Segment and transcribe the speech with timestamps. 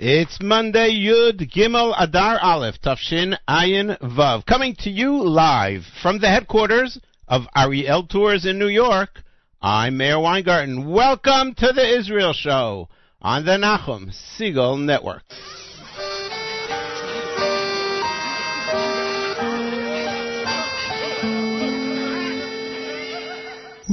[0.00, 6.28] It's Monday, Yud Gimel Adar Aleph, Tafshin Ayin Vav, coming to you live from the
[6.28, 9.20] headquarters of Ariel Tours in New York.
[9.60, 10.88] I'm Meir Weingarten.
[10.88, 12.88] Welcome to the Israel Show
[13.20, 15.24] on the Nachum Segal Network.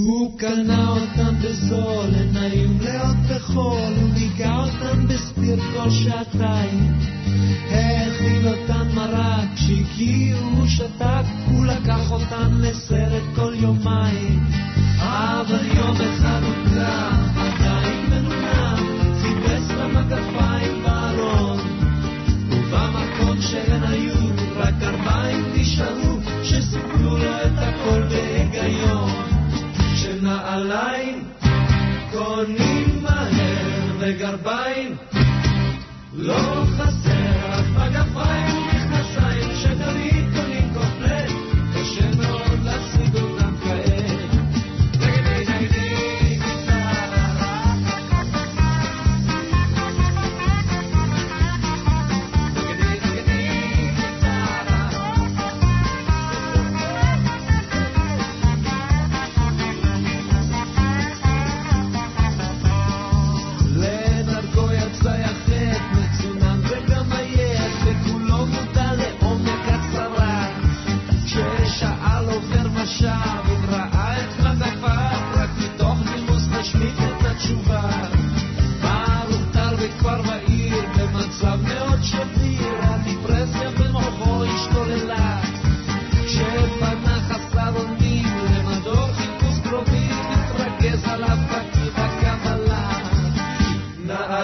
[0.05, 6.93] הוא קנה אותם בזול, הן היו מלאות בחול, הוא ניגע אותם בספיר כל שעתיים.
[7.69, 14.43] האכיל אותן מרק, כשהגיעו הוא שתק, הוא לקח אותן לסרט כל יומיים.
[14.99, 18.77] אבל יום אחד הוא קם, עדיין מנומנם,
[19.21, 21.59] חיפש למגפיים בארון.
[22.49, 24.15] ובמקום שהן היו,
[24.55, 28.04] רק ארבעים נשארו, שסיפרו לו את הכל.
[30.55, 31.23] שנעליים
[32.11, 34.95] קונים מהר וגרביים
[36.13, 38.64] לא חסר, רק מגפיים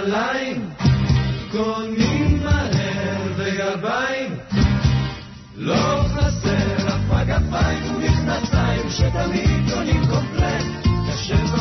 [0.08, 0.70] נעליים
[1.52, 4.36] קונים מהר וגרביים
[5.56, 10.66] לא חסר אף מגפיים ומכנסיים שתמיד קונים קומפלט.
[11.12, 11.61] קשה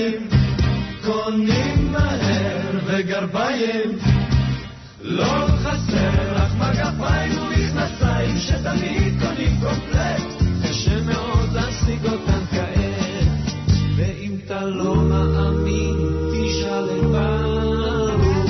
[0.00, 0.28] נעליים
[1.04, 3.98] קונים מהר וגרביים.
[5.00, 10.22] לא חסר לך מגפיים ומכנסיים שתמיד קונים קומפלט.
[10.62, 13.54] קשה מאוד להשיג אותם כעת
[13.96, 15.96] ואם אתה לא מאמין
[16.32, 18.40] תשאל את ברוך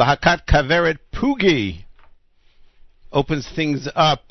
[0.00, 1.89] Lahakat Kaveret Pugi
[3.12, 4.22] opens things up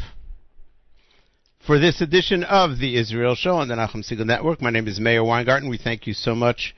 [1.65, 4.61] for this edition of the Israel Show on the Nachum Segal Network.
[4.61, 5.69] My name is Meir Weingarten.
[5.69, 6.73] We thank you so much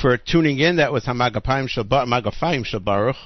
[0.00, 0.76] for tuning in.
[0.76, 3.16] That was Hamagapayim Shabaruch.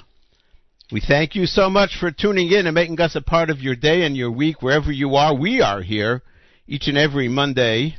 [0.90, 3.76] We thank you so much for tuning in and making us a part of your
[3.76, 5.34] day and your week wherever you are.
[5.34, 6.22] We are here
[6.66, 7.96] each and every Monday,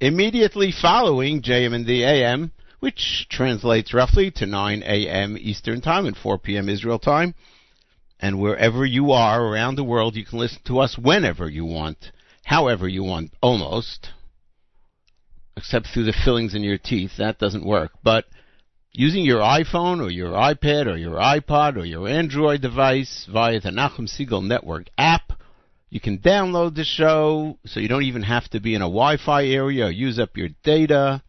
[0.00, 5.36] immediately following JM and the AM, which translates roughly to 9 a.m.
[5.38, 6.68] Eastern Time and 4 p.m.
[6.70, 7.34] Israel Time.
[8.20, 12.10] And wherever you are around the world, you can listen to us whenever you want.
[12.48, 14.08] however you want, almost,
[15.54, 17.12] except through the fillings in your teeth.
[17.18, 17.90] That doesn't work.
[18.02, 18.24] But
[18.90, 23.68] using your iPhone or your iPad or your iPod or your Android device via the
[23.68, 25.32] Nachum Segal Network app,
[25.90, 29.18] you can download the show so you don't even have to be in a Wi
[29.18, 31.22] Fi area or use up your data.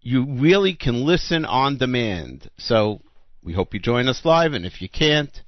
[0.00, 2.48] You really can listen on demand.
[2.58, 3.00] So
[3.42, 5.42] we hope you join us live, and if you can't,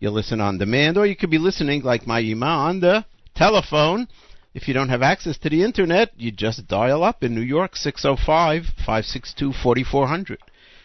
[0.00, 3.04] you listen on demand, or you could be listening like my Ima on the
[3.34, 4.08] telephone.
[4.54, 7.76] If you don't have access to the internet, you just dial up in New York
[7.76, 10.38] 605 562 4400.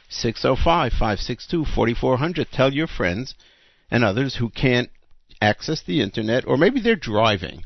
[0.10, 2.52] 605 562 4400.
[2.52, 3.34] Tell your friends
[3.90, 4.90] and others who can't
[5.42, 7.64] access the internet, or maybe they're driving.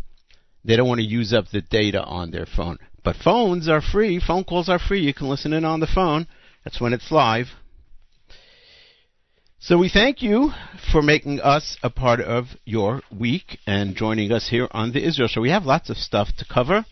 [0.64, 2.78] They don't want to use up the data on their phone.
[3.04, 4.20] But phones are free.
[4.20, 5.02] Phone calls are free.
[5.02, 6.28] You can listen in on the phone.
[6.64, 7.48] That's when it's live.
[9.62, 10.52] So we thank you
[10.90, 15.28] for making us a part of your week and joining us here on the Israel
[15.28, 15.42] Show.
[15.42, 16.86] We have lots of stuff to cover.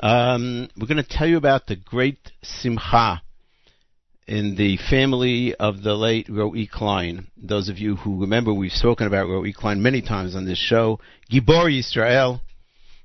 [0.00, 3.20] Um, we're going to tell you about the great simcha
[4.26, 7.26] in the family of the late Roi Klein.
[7.36, 11.00] Those of you who remember, we've spoken about Roi Klein many times on this show.
[11.30, 12.40] Gibor Yisrael,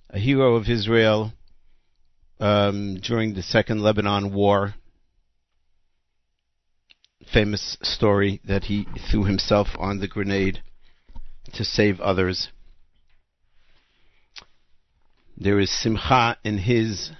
[0.09, 1.33] a hero of Israel
[2.39, 4.73] um, during the Second Lebanon War
[7.31, 10.61] famous story that he threw himself on the grenade
[11.53, 12.49] to save others.
[15.37, 17.11] There is simcha in his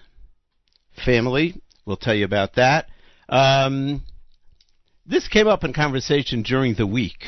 [1.03, 1.61] family.
[1.85, 2.87] We'll tell you about that.
[3.27, 4.03] Um,
[5.05, 7.25] this came up in conversation during the week.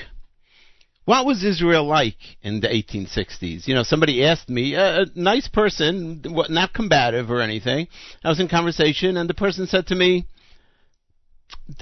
[1.06, 3.68] What was Israel like in the 1860s?
[3.68, 7.88] You know, somebody asked me, a, a nice person, not combative or anything.
[8.24, 10.26] I was in conversation, and the person said to me,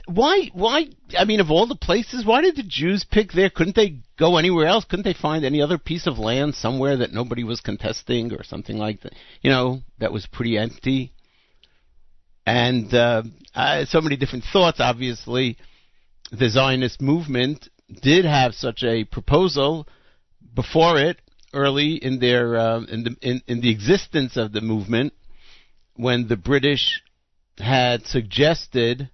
[0.08, 0.86] why why
[1.18, 3.50] I mean of all the places why did the Jews pick there?
[3.50, 4.86] Couldn't they go anywhere else?
[4.86, 8.78] Couldn't they find any other piece of land somewhere that nobody was contesting or something
[8.78, 11.12] like that you know that was pretty empty?
[12.46, 13.24] And uh,
[13.56, 15.58] uh, so many different thoughts obviously.
[16.32, 17.70] The Zionist movement
[18.02, 19.88] did have such a proposal
[20.56, 21.22] before it
[21.54, 25.14] early in their uh, in the in, in the existence of the movement
[25.96, 27.02] when the British
[27.58, 29.10] had suggested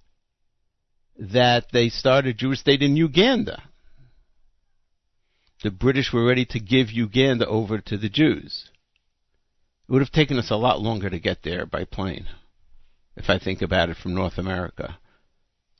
[1.30, 3.62] that they started a Jewish state in Uganda.
[5.62, 8.68] The British were ready to give Uganda over to the Jews.
[9.88, 12.26] It would have taken us a lot longer to get there by plane,
[13.16, 14.98] if I think about it from North America.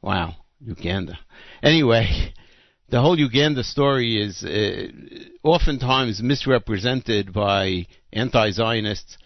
[0.01, 1.19] Wow, Uganda.
[1.61, 2.33] Anyway,
[2.91, 4.87] the whole Uganda story is uh,
[5.43, 9.17] oftentimes misrepresented by anti Zionists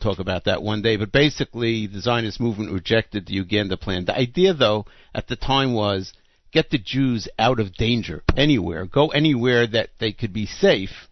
[0.00, 0.96] talk about that one day.
[0.96, 4.04] But basically, the Zionist movement rejected the Uganda plan.
[4.04, 6.12] The idea, though, at the time was
[6.52, 11.08] get the Jews out of danger anywhere, go anywhere that they could be safe.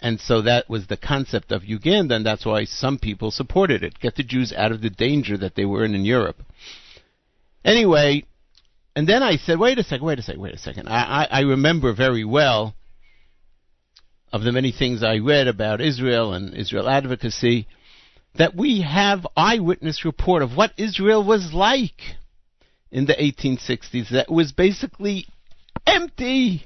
[0.00, 4.00] And so that was the concept of Uganda, and that's why some people supported it.
[4.00, 6.42] Get the Jews out of the danger that they were in in Europe.
[7.64, 8.24] Anyway,
[8.96, 10.88] and then I said, wait a second, wait a second, wait a second.
[10.88, 12.74] I, I, I remember very well
[14.32, 17.68] of the many things I read about Israel and Israel advocacy
[18.34, 22.00] that we have eyewitness report of what Israel was like
[22.90, 25.26] in the 1860s that was basically
[25.86, 26.64] empty.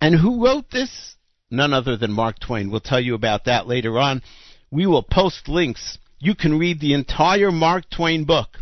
[0.00, 1.14] And who wrote this?
[1.50, 2.70] None other than Mark Twain.
[2.70, 4.22] We'll tell you about that later on.
[4.70, 5.98] We will post links.
[6.18, 8.58] You can read the entire Mark Twain book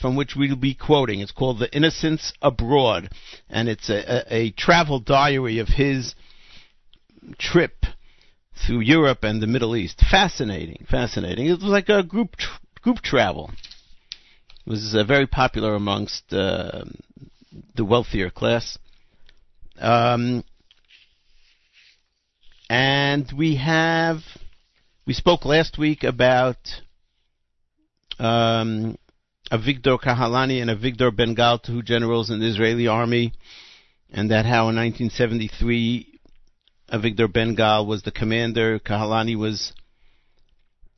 [0.00, 1.20] from which we'll be quoting.
[1.20, 3.10] It's called The Innocents Abroad,
[3.48, 6.14] and it's a, a, a travel diary of his
[7.38, 7.84] trip
[8.66, 10.00] through Europe and the Middle East.
[10.10, 11.46] Fascinating, fascinating.
[11.46, 13.50] It was like a group tr- group travel.
[14.66, 16.84] It was uh, very popular amongst uh,
[17.74, 18.78] the wealthier class.
[19.78, 20.44] Um,
[22.68, 24.18] and we have
[25.06, 26.58] we spoke last week about
[28.18, 28.96] um,
[29.50, 33.32] Avigdor Kahalani and Avigdor Ben-Gal, two generals in the Israeli army,
[34.10, 36.09] and that how in 1973
[36.92, 38.78] Avigdor Ben-Gal was the commander.
[38.78, 39.72] Kahalani was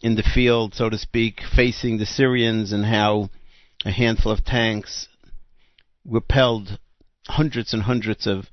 [0.00, 3.30] in the field, so to speak, facing the Syrians, and how
[3.84, 5.08] a handful of tanks
[6.04, 6.78] repelled
[7.28, 8.46] hundreds and hundreds of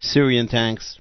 [0.00, 0.98] Syrian tanks.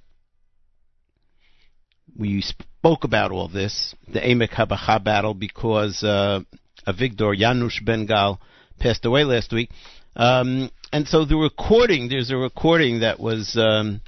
[2.17, 6.41] We spoke about all this, the Emek Habacha battle, because uh,
[6.87, 8.39] Avigdor Janusz Ben-Gal
[8.79, 9.69] passed away last week.
[10.15, 14.01] Um, and so the recording, there's a recording that was um,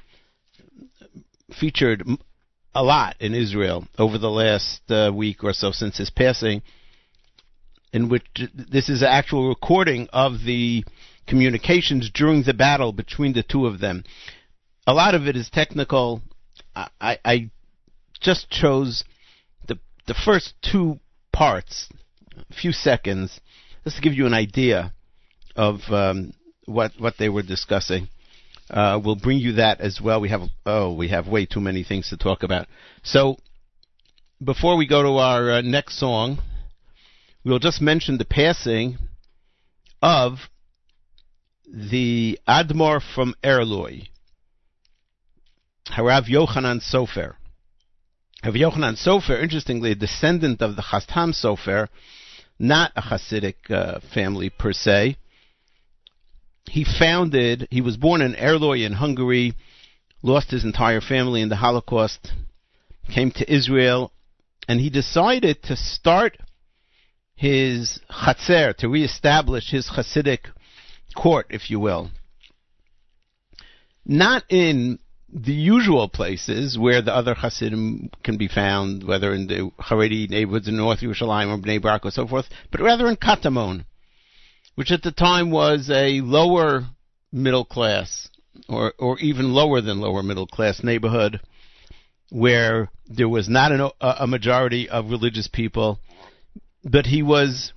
[1.54, 2.04] featured
[2.76, 6.62] a lot in Israel over the last uh, week or so since his passing,
[7.92, 10.84] in which this is an actual recording of the
[11.28, 14.04] communications during the battle between the two of them.
[14.88, 16.22] A lot of it is technical.
[16.76, 17.52] I, I
[18.20, 19.04] just chose
[19.68, 21.00] the the first two
[21.32, 21.90] parts,
[22.50, 23.40] a few seconds,
[23.84, 24.94] just to give you an idea
[25.56, 26.34] of um,
[26.66, 28.10] what what they were discussing.
[28.70, 30.22] Uh, we'll bring you that as well.
[30.22, 32.67] We have oh, we have way too many things to talk about.
[33.03, 33.38] So
[34.43, 36.39] before we go to our uh, next song,
[37.43, 38.98] we'll just mention the passing
[40.01, 40.38] of
[41.67, 44.08] the Admor from Erloi,
[45.88, 47.36] Harav Yochanan Sofer.
[48.43, 51.88] Harav Yochanan Sofer, interestingly, a descendant of the Chasam Sofer,
[52.60, 55.17] not a Hasidic uh, family per se.
[56.70, 59.53] He founded, he was born in Erloi in Hungary,
[60.22, 62.32] lost his entire family in the Holocaust,
[63.10, 64.12] came to Israel,
[64.67, 66.38] and he decided to start
[67.36, 70.51] his Chatzer, to reestablish his Hasidic
[71.15, 72.12] court, if you will.
[74.05, 75.00] Not in
[75.34, 80.67] the usual places where the other Hasidim can be found, whether in the Haredi neighborhoods
[80.67, 83.86] in North Yerushalayim or Bnei Brak or so forth, but rather in Katamon,
[84.75, 86.86] which at the time was a lower
[87.32, 88.30] middle class,
[88.68, 91.39] or, or even lower than lower middle class neighborhood,
[92.30, 96.00] where there was not an, a majority of religious people,
[96.84, 97.74] but he was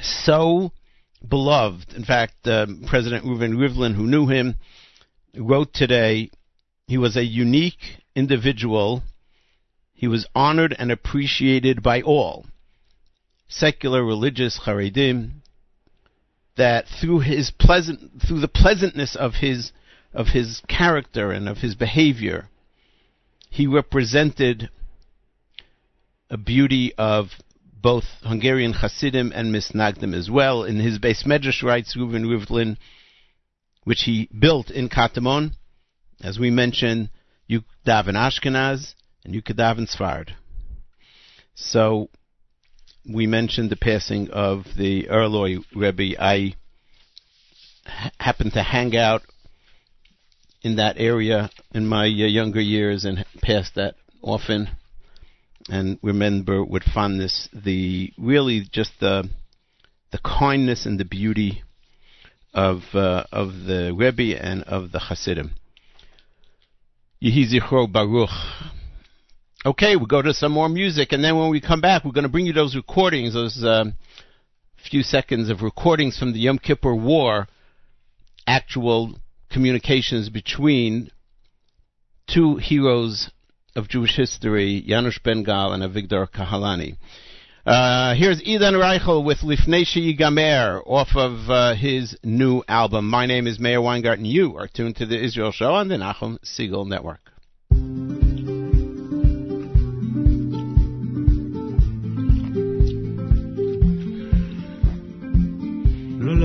[0.00, 0.72] so
[1.26, 1.92] beloved.
[1.94, 4.56] In fact, President Reuven Rivlin, who knew him,
[5.36, 6.30] wrote today
[6.86, 9.02] he was a unique individual.
[9.94, 12.46] He was honored and appreciated by all,
[13.48, 15.42] secular, religious, Haredim,
[16.58, 19.72] that through his pleasant, through the pleasantness of his,
[20.12, 22.48] of his character and of his behavior,
[23.48, 24.68] he represented
[26.30, 27.28] a beauty of
[27.80, 30.64] both Hungarian Hasidim and Misnagdim as well.
[30.64, 32.76] In his base Medrash writes Reuven Rivlin,
[33.84, 35.52] which he built in Katamon,
[36.22, 37.10] as we mentioned,
[37.46, 40.32] you daven Ashkenaz and you daven Sfard.
[41.54, 42.10] So
[43.06, 46.20] we mentioned the passing of the Erloi Rebbe.
[46.22, 46.54] I
[48.18, 49.22] happened to hang out
[50.62, 54.68] in that area in my uh, younger years and passed that often
[55.68, 59.28] and remember with fondness the really just the
[60.10, 61.62] the kindness and the beauty
[62.54, 65.54] of uh, of the Rebbe and of the Hasidim.
[67.22, 68.30] Yehi Zichro Baruch.
[69.66, 72.22] Okay, we'll go to some more music, and then when we come back, we're going
[72.22, 73.94] to bring you those recordings, those um,
[74.88, 77.48] few seconds of recordings from the Yom Kippur War,
[78.46, 79.18] actual
[79.50, 81.10] communications between
[82.32, 83.30] two heroes
[83.74, 86.96] of Jewish history, Janusz Ben-Gal and Avigdor Kahalani.
[87.66, 93.10] Uh, here's Idan Reichel with Lifnei Yigamer off of uh, his new album.
[93.10, 94.24] My name is Meir Weingarten.
[94.24, 97.27] You are tuned to the Israel Show on the Nachum Segal Network.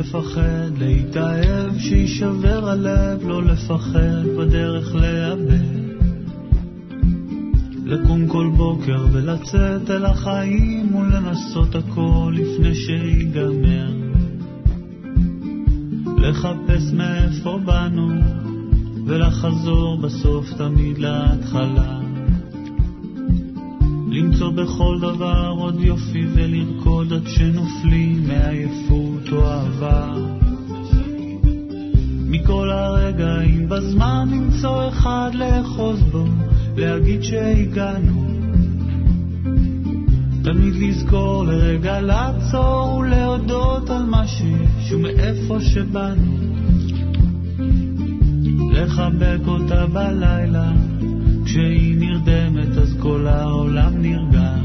[0.03, 5.83] לפחד להתאהב, שיישבר הלב, לא לפחד בדרך לאבד.
[7.85, 13.93] לקום כל בוקר ולצאת אל החיים ולנסות הכל לפני שיגמר.
[16.17, 18.09] לחפש מאיפה באנו
[19.05, 22.12] ולחזור בסוף תמיד להתחלה.
[24.13, 30.13] למצוא בכל דבר עוד יופי ולרקוד עד שנופלים מעייפות או אהבה.
[32.27, 36.25] מכל הרגעים בזמן למצוא אחד לאחוז בו
[36.77, 38.27] להגיד שהגענו.
[40.43, 46.37] תמיד לזכור לרגע לעצור ולהודות על מה שיש ומאיפה שבאנו.
[48.71, 50.71] לחבק אותה בלילה,
[51.53, 54.55] כשהיא נרדמת אז כל העולם נרגע.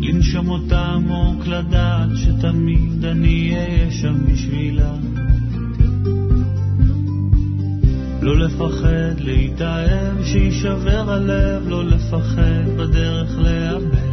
[0.00, 4.92] לנשום אותה עמוק לדעת שתמיד אני אהיה שם בשבילה.
[8.22, 14.08] לא לפחד להתאהב, שיישבר הלב, לא לפחד בדרך לאבד.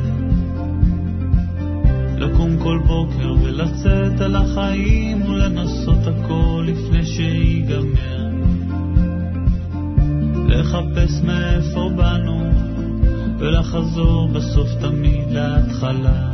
[2.17, 8.24] לקום כל בוקר ולצאת על החיים ולנסות הכל לפני שיגמר.
[10.57, 12.49] לחפש מאיפה באנו
[13.39, 16.31] ולחזור בסוף תמיד להתחלה.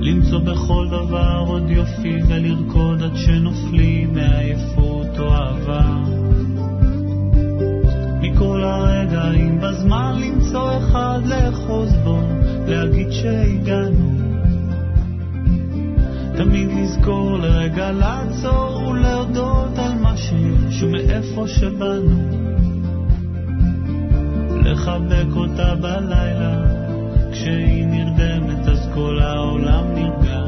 [0.00, 5.98] למצוא בכל דבר עוד יופי ולרקוד עד שנופלים מעייפות או אהבה.
[8.20, 12.20] מכל הרגעים בזמן למצוא אחד לאחוז בו,
[12.66, 14.23] להגיד שהגענו.
[16.36, 22.44] תמיד לזכור לרגע לעצור ולהודות על מה שיש ומאיפה שבאנו.
[24.64, 26.64] לחבק אותה בלילה,
[27.32, 30.40] כשהיא נרדמת אז כל העולם נרגע.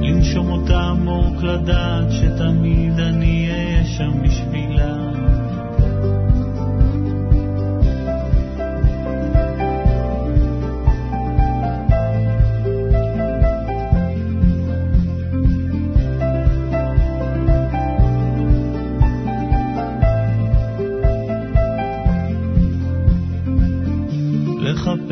[0.00, 4.67] לנשום אותה עמוק לדעת שתמיד אני אהיה שם בשבילה.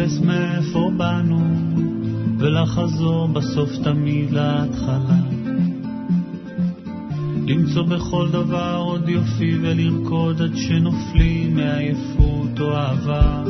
[0.07, 1.41] לחפש מאיפה באנו
[2.39, 5.21] ולחזור בסוף תמיד להתחלה.
[7.47, 13.43] למצוא בכל דבר עוד יופי ולרקוד עד שנופלים מעייפות או אהבה.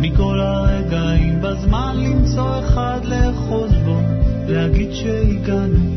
[0.00, 4.00] מכל הרגעים בזמן למצוא אחד לאחוז בו,
[4.48, 5.96] להגיד שהגענו.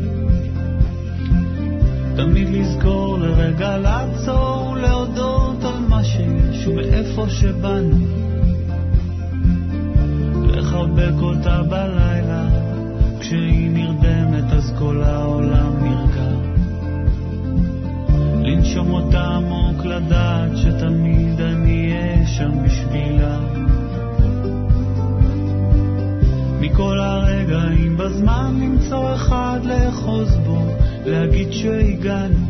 [2.16, 8.29] תמיד לזכור לרגע לעצור ולהודות על מה שיש ומאיפה שבאנו.
[10.80, 12.44] לחבק אותה בלילה,
[13.20, 16.30] כשהיא נרדמת אז כל העולם נרגע.
[18.42, 23.38] לנשום אותה עמוק לדעת שתמיד אני אהיה שם בשבילה.
[26.60, 30.64] מכל הרגעים בזמן למצוא אחד לאחוז בו,
[31.06, 32.49] להגיד שהגענו.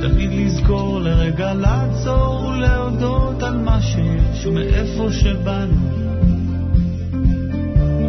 [0.00, 5.74] תמיד לזכור לרגע לעצור ולהודות על מה שיש ומאיפה שבאנו.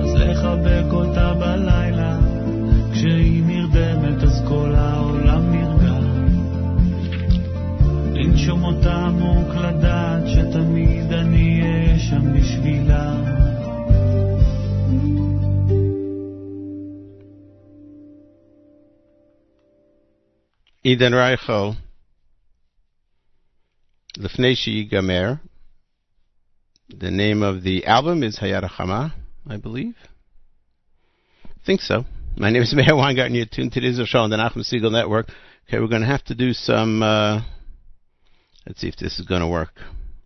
[0.04, 2.18] אז לחבק אותה בלילה,
[2.92, 5.94] כשהיא נרדמת אז כל העולם נרגע.
[8.14, 13.14] לנשום אותה עמוק לדעת שתמיד אני אהיה שם בשבילה.
[20.88, 21.76] Idan Reichel,
[24.18, 25.42] Lefnei Gamer.
[26.88, 29.12] The name of the album is Hayat Chama,
[29.50, 29.98] I believe.
[31.44, 32.06] I think so.
[32.38, 33.36] My name is Meir Weingarten.
[33.36, 35.28] You're tuned to the Show on the Nachum Segal Network.
[35.68, 37.04] Okay, we're going to have to do some.
[37.04, 37.42] Uh,
[38.66, 39.74] let's see if this is going to work.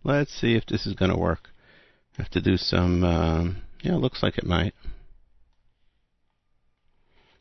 [0.04, 1.48] Let's see if this is going to work.
[2.18, 3.02] Have to do some.
[3.02, 4.74] Um, yeah, looks like it might.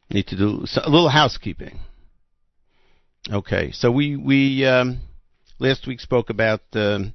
[0.10, 1.82] Need to do a little housekeeping.
[3.30, 4.98] Okay, so we we um,
[5.60, 7.14] last week spoke about um,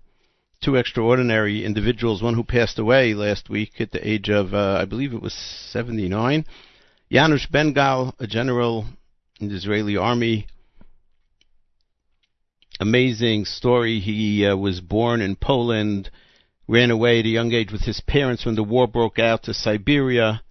[0.63, 2.23] two extraordinary individuals.
[2.23, 5.35] One who passed away last week at the age of, uh, I believe it was
[5.73, 6.45] 79.
[7.11, 8.87] Janusz Ben-Gal, a general
[9.41, 10.47] in the Israeli army.
[12.79, 13.99] Amazing story.
[13.99, 16.11] He uh, was born in Poland,
[16.69, 19.55] ran away at a young age with his parents when the war broke out to
[19.55, 20.43] Siberia,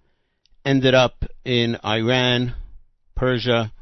[0.66, 2.54] ended up in Iran,
[3.14, 3.72] Persia,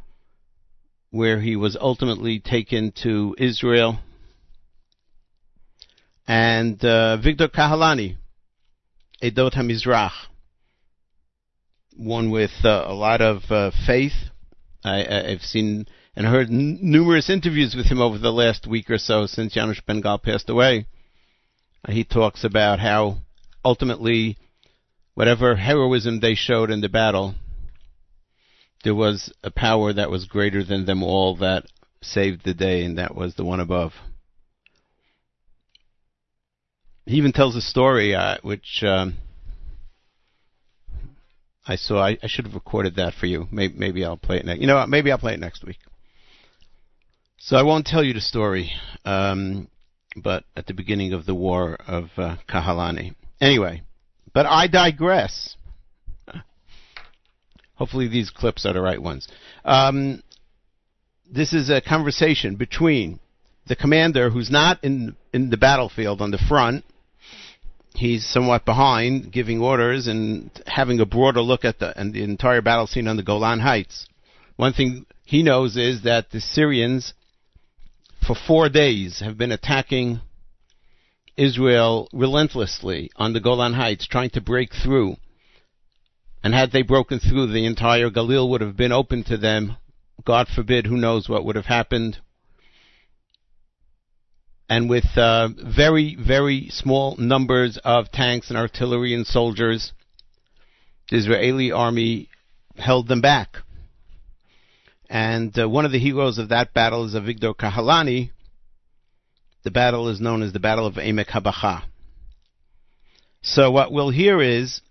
[1.15, 4.01] where he was ultimately taken to Israel.
[6.27, 8.17] And uh, Victor Kahalani,
[9.23, 10.11] Edot HaMizrach,
[11.97, 14.15] one with uh, a lot of uh, faith.
[14.83, 18.99] I, have seen and heard n- numerous interviews with him over the last week or
[18.99, 20.87] so since Janusz Ben-Gal passed away.
[21.89, 23.19] he talks about how
[23.65, 24.37] ultimately,
[25.15, 27.37] whatever heroism they showed in the battle,
[28.85, 31.65] there was a power that was greater than them all that
[32.03, 33.93] saved the day, and that was the one above.
[37.07, 39.17] He even tells a story uh, which um,
[41.67, 42.03] I saw.
[42.03, 43.47] I, I, should have recorded that for you.
[43.51, 44.61] Maybe, maybe I'll play it next.
[44.61, 44.87] You know?
[44.87, 45.79] Maybe I'll play it next week.
[47.39, 48.71] So I won't tell you the story,
[49.05, 49.69] um,
[50.17, 53.15] but at the beginning of the war of uh, Kahalani.
[53.41, 53.83] Anyway,
[54.33, 55.57] but I digress.
[57.77, 59.29] Hopefully, these clips are the right ones.
[59.65, 60.23] Um,
[61.31, 63.19] this is a conversation between
[63.67, 66.85] the commander, who's not in in the battlefield on the front.
[67.95, 72.61] He's somewhat behind, giving orders and having a broader look at the and the entire
[72.61, 74.07] battle scene on the Golan Heights.
[74.57, 77.15] One thing he knows is that the Syrians,
[78.25, 80.21] for four days, have been attacking
[81.37, 85.17] Israel relentlessly on the Golan Heights, trying to break through
[86.45, 89.79] and had they broken through, the entire Galil would have been open to them.
[90.27, 92.19] God forbid, who knows what would have happened.
[94.69, 99.95] And with uh, very, very small numbers of tanks and artillery and soldiers,
[101.11, 102.29] the Israeli army
[102.77, 103.57] held them back.
[105.09, 108.33] And uh, one of the heroes of that battle is Avigdor Kahalani.
[109.63, 111.85] The battle is known as the Battle of Emek Habacha.
[113.41, 114.83] So what we'll hear is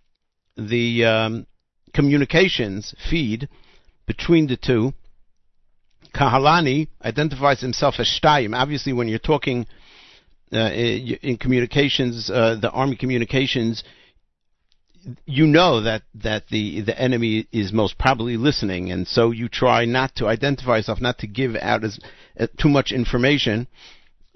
[0.58, 1.48] the um,
[1.94, 3.48] communications feed
[4.06, 4.94] between the two.
[6.14, 8.56] Kahalani identifies himself as Shtayim.
[8.56, 9.66] Obviously, when you're talking
[10.52, 13.84] uh, in, communications, uh, the army communications,
[15.26, 19.86] you know that that the the enemy is most probably listening, and so you try
[19.86, 22.00] not to identify yourself, not to give out as
[22.40, 23.68] uh, too much information.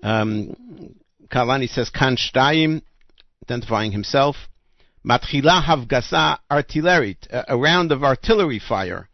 [0.03, 0.56] Um,
[1.32, 2.82] says kan shtayim,
[3.45, 4.36] identifying himself.
[5.08, 9.08] Matchila havgasa artillery, uh, a round of artillery fire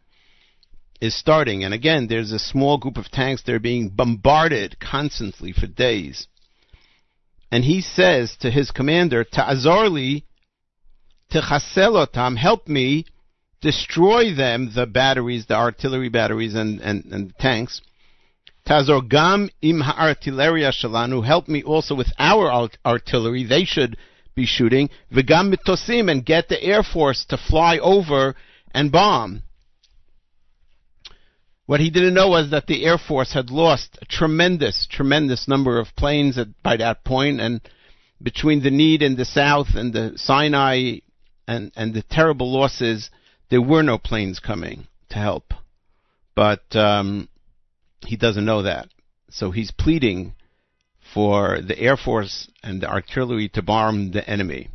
[1.00, 5.52] is starting, and again, there's a small group of tanks that are being bombarded constantly
[5.52, 6.26] for days.
[7.52, 10.24] And he says to his commander, Ta'azorli
[11.32, 13.06] Techaselotam, help me
[13.60, 17.80] destroy them, the batteries, the artillery batteries and, and, and tanks.
[18.66, 23.96] Tazorgam im ha'artilleria shalanu, help me also with our art- artillery, they should
[24.34, 24.90] be shooting.
[25.12, 28.34] V'gam mitosim, and get the Air Force to fly over
[28.72, 29.42] and bomb.
[31.66, 35.78] What he didn't know was that the Air Force had lost a tremendous, tremendous number
[35.78, 37.60] of planes at, by that point, and
[38.22, 40.98] between the need in the south and the Sinai
[41.48, 43.10] and, and the terrible losses,
[43.50, 45.54] there were no planes coming to help.
[46.34, 47.28] But um,
[48.04, 48.88] he doesn't know that.
[49.30, 50.34] So he's pleading
[51.14, 54.68] for the Air Force and the artillery to bomb the enemy.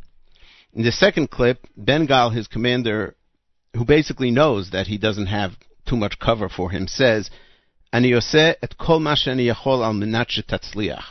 [0.73, 3.15] In the second clip, Ben-Gal, his commander,
[3.75, 7.29] who basically knows that he doesn't have too much cover for him, says,
[7.91, 11.03] "Ani yoseh et kol ma sheni yachol al menat shetatzliach."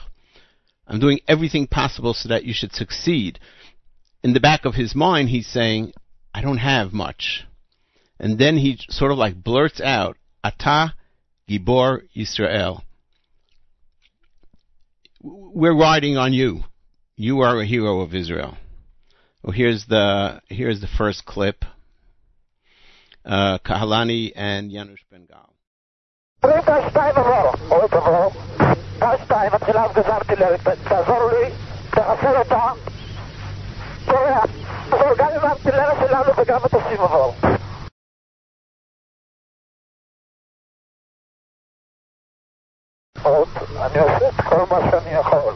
[0.86, 3.38] I'm doing everything possible so that you should succeed.
[4.22, 5.92] In the back of his mind, he's saying,
[6.32, 7.44] I don't have much.
[8.18, 10.94] And then he sort of like blurts out, Ata
[11.48, 12.82] Gibor Yisrael
[15.20, 16.64] we're riding on you.
[17.16, 18.56] You are a hero of Israel.
[19.42, 21.64] Well, here's the here's the first clip.
[23.24, 25.54] Uh, Kahalani and Janusz Ben-Gal.
[30.84, 31.30] תעזור
[43.26, 45.54] אני עושה את כל מה שאני יכול,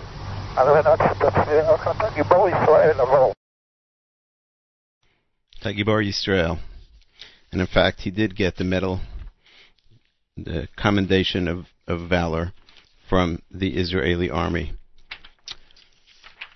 [0.56, 1.00] על מנת
[2.48, 3.32] ישראל עבור.
[5.64, 6.58] Gibor Yisrael.
[7.52, 9.00] And in fact, he did get the medal,
[10.36, 12.52] the commendation of, of valor
[13.08, 14.72] from the Israeli army.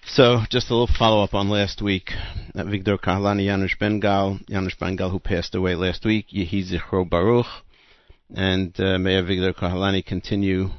[0.07, 2.12] So, just a little follow up on last week.
[2.55, 7.47] Victor Kahalani, Janusz Ben-Gal, Janusz Ben-Gal, who passed away last week, Yehi Zichro Baruch,
[8.35, 10.71] and uh, may Victor Kahalani continue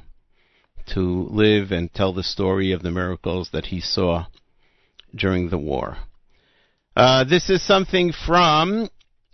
[0.94, 4.26] to live and tell the story of the miracles that he saw
[5.16, 5.98] during the war.
[6.96, 8.90] Uh, this is something from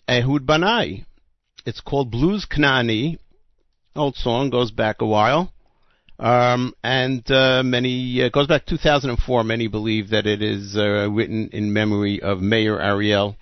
[0.07, 1.05] Ehud Banai.
[1.65, 3.17] It's called Blues Kanani.
[3.95, 5.53] Old song goes back a while.
[6.19, 9.43] Um, and uh, many uh, goes back 2004.
[9.43, 13.35] Many believe that it is uh, written in memory of Meir Ariel,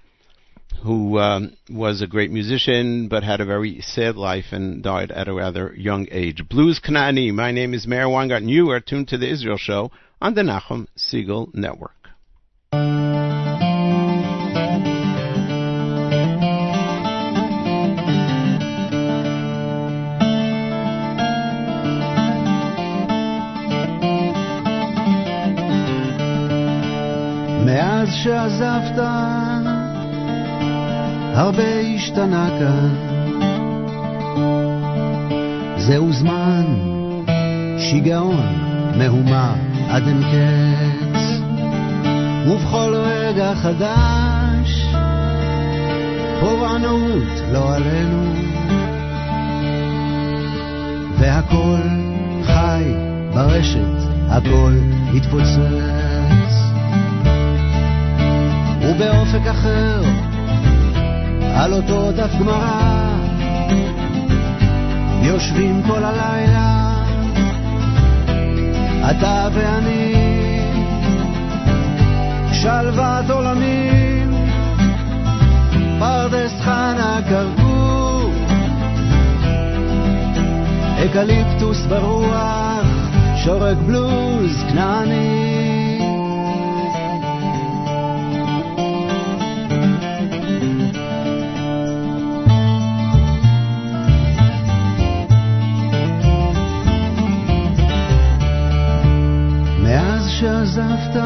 [0.83, 5.27] who um, was a great musician but had a very sad life and died at
[5.27, 6.47] a rather young age.
[6.49, 7.31] Blues Kanani.
[7.33, 10.87] My name is Meir and You are tuned to the Israel Show on the Nachum
[10.97, 12.01] Segal Network.
[27.65, 28.97] מאז שעזבת
[31.33, 32.89] הרבה השתנה כאן.
[35.77, 36.65] זהו זמן,
[37.77, 38.45] שיגעון,
[38.97, 39.53] מהומה
[39.89, 41.41] עד אין קץ.
[42.47, 44.85] ובכל רגע חדש,
[46.39, 48.33] פורענות לא עלינו.
[51.19, 51.81] והכל
[52.43, 52.83] חי
[53.33, 54.73] ברשת, הכל
[55.15, 56.71] התפוצץ.
[58.81, 60.01] ובאופק אחר,
[61.55, 63.15] על אותו דף גמרא,
[65.21, 66.93] יושבים כל הלילה,
[69.11, 70.13] אתה ואני,
[72.53, 74.33] שלוות עולמים,
[75.99, 78.31] פרדס חנה כרכור,
[81.05, 82.85] אקליפטוס ברוח,
[83.35, 85.50] שורק בלוז כנעני.
[100.77, 101.21] מאז שעזבת,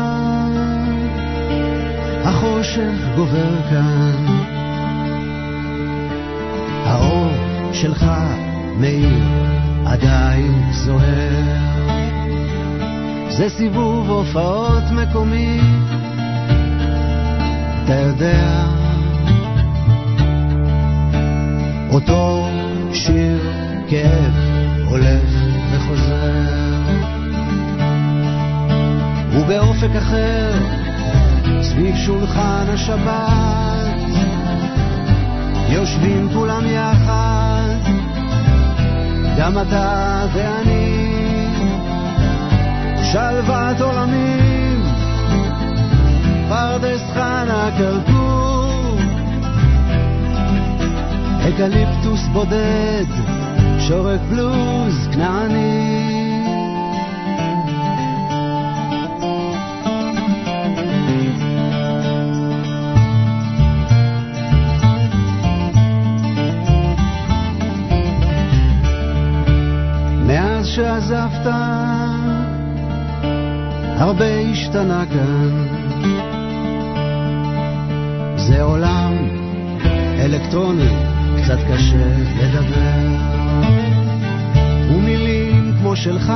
[2.24, 4.26] החושך גובר כאן.
[6.86, 7.32] האור
[7.74, 8.06] שלך
[8.78, 9.24] מאיר
[9.86, 11.56] עדיין זוהר.
[13.30, 15.60] זה סיבוב הופעות מקומי,
[17.84, 18.66] אתה יודע,
[21.92, 22.48] אותו
[22.94, 23.40] שיר
[23.90, 24.34] כאב
[24.90, 25.30] הולך
[25.72, 27.15] וחוזר.
[29.36, 30.52] ובאופק אחר,
[31.62, 33.96] סביב שולחן השבת,
[35.70, 37.76] יושבים כולם יחד,
[39.38, 41.48] גם אתה ואני,
[43.12, 44.84] שלוות עולמים,
[46.50, 48.98] פרדס חנה כרכור,
[51.50, 53.06] אקליפטוס בודד,
[53.80, 56.05] שורק בלוז כנעני.
[70.76, 71.48] שעזבת,
[73.98, 75.66] הרבה השתנה כאן.
[78.36, 79.14] זה עולם
[80.20, 80.90] אלקטרוני,
[81.38, 82.08] קצת קשה
[82.42, 83.08] לדבר.
[84.90, 86.34] ומילים כמו שלך,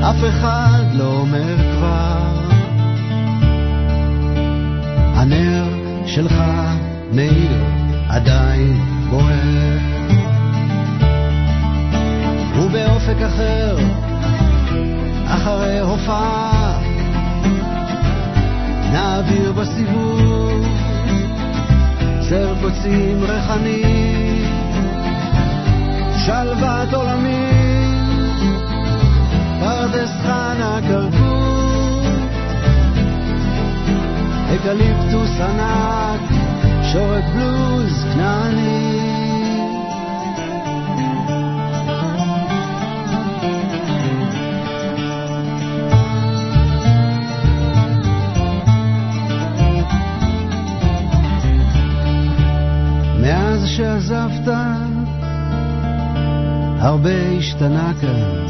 [0.00, 2.18] אף אחד לא אומר כבר.
[5.14, 5.64] הנר
[6.06, 6.34] שלך
[7.12, 7.64] מאיר
[8.08, 9.95] עדיין בוער.
[12.60, 13.76] ובאופק אחר,
[15.26, 16.78] אחרי הופעה,
[18.92, 20.66] נעביר בסיבוב
[22.28, 23.82] סר קוצים ריחני,
[26.26, 28.06] שלוות עולמים,
[29.60, 32.02] פרדס חנה כרכור,
[34.54, 36.20] אקליפטוס ענק,
[36.92, 39.25] שורק בלוז כנעני.
[56.85, 58.45] הרבה השתנה כאן.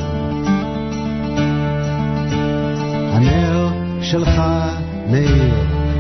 [3.14, 3.70] הנר
[4.02, 4.42] שלך
[5.12, 5.54] מאיר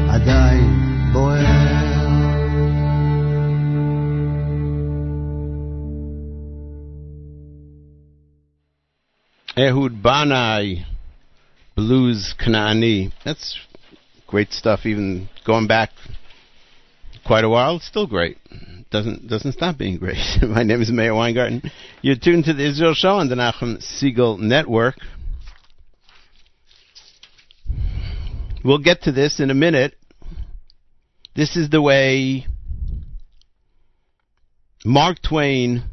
[0.09, 0.69] עדיין
[1.13, 1.81] בוער.
[9.57, 10.85] Ehud Banai,
[11.75, 13.11] Blues Kanani.
[13.25, 13.59] That's
[14.25, 14.85] great stuff.
[14.85, 15.89] Even going back
[17.25, 18.37] quite a while, it's still great.
[18.90, 20.18] Doesn't doesn't stop being great.
[20.42, 21.62] My name is Meir Weingarten.
[22.02, 24.96] You're tuned to the Israel Show on the Nachum Segal Network.
[28.64, 29.96] We'll get to this in a minute.
[31.34, 32.46] This is the way
[34.84, 35.84] Mark Twain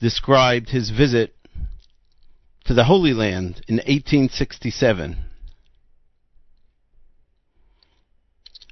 [0.00, 1.34] described his visit
[2.66, 5.16] to the Holy Land in 1867.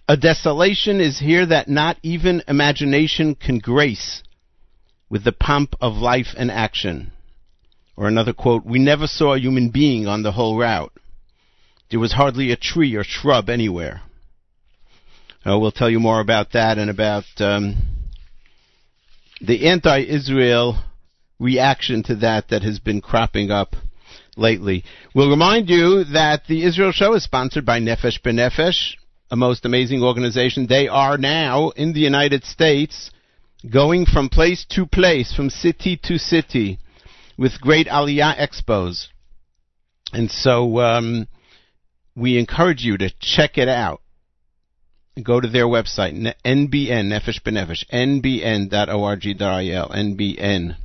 [0.08, 4.22] A desolation is here that not even imagination can grace
[5.10, 7.10] with the pomp of life and action.
[7.96, 10.92] Or another quote, we never saw a human being on the whole route.
[11.90, 14.02] There was hardly a tree or shrub anywhere.
[15.44, 17.76] Uh, we'll tell you more about that and about um,
[19.40, 20.82] the anti-Israel
[21.38, 23.74] reaction to that that has been cropping up
[24.36, 24.84] lately.
[25.14, 28.94] We'll remind you that the Israel Show is sponsored by Nefesh B'Nefesh,
[29.30, 30.66] a most amazing organization.
[30.66, 33.10] They are now in the United States
[33.68, 36.78] going from place to place, from city to city,
[37.36, 39.08] with great Aliyah expos.
[40.12, 41.26] And so um,
[42.14, 44.00] we encourage you to check it out.
[45.20, 46.12] Go to their website,
[46.44, 49.38] NBN, Nefesh B'Nefesh, nbn.org.il,
[49.88, 50.76] nbn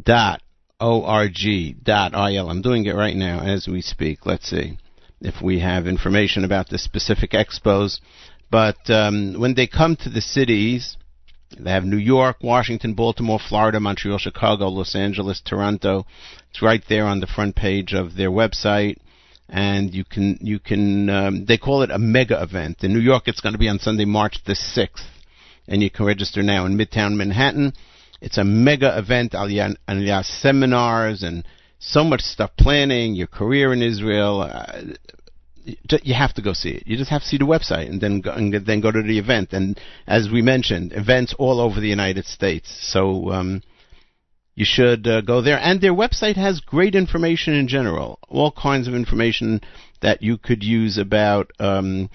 [0.00, 0.40] dot.
[0.80, 4.26] I'm doing it right now as we speak.
[4.26, 4.78] Let's see
[5.24, 7.98] if we have information about the specific expos.
[8.50, 10.96] But um, when they come to the cities,
[11.58, 16.06] they have New York, Washington, Baltimore, Florida, Montreal, Chicago, Los Angeles, Toronto.
[16.50, 18.98] It's right there on the front page of their website.
[19.48, 22.82] And you can, you can, um, they call it a mega event.
[22.82, 25.06] In New York, it's going to be on Sunday, March the 6th.
[25.66, 27.72] And you can register now in Midtown Manhattan.
[28.20, 31.44] It's a mega event, aliyah seminars and
[31.84, 34.42] so much stuff planning, your career in Israel.
[34.42, 34.82] Uh,
[36.02, 36.86] you have to go see it.
[36.86, 39.18] You just have to see the website and then go, and then go to the
[39.18, 39.52] event.
[39.52, 42.68] And as we mentioned, events all over the United States.
[42.92, 43.62] So um,
[44.54, 45.58] you should uh, go there.
[45.58, 49.62] And their website has great information in general, all kinds of information
[50.02, 52.10] that you could use about um,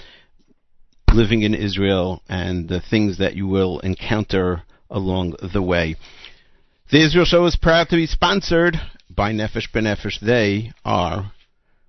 [1.11, 5.95] living in Israel and the things that you will encounter along the way.
[6.91, 8.79] The Israel Show is proud to be sponsored
[9.19, 10.21] by Nefesh B'Nefesh.
[10.21, 11.33] They are,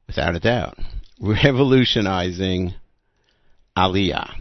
[0.08, 0.76] without a doubt,
[1.20, 2.74] revolutionizing
[3.78, 4.34] Aliyah.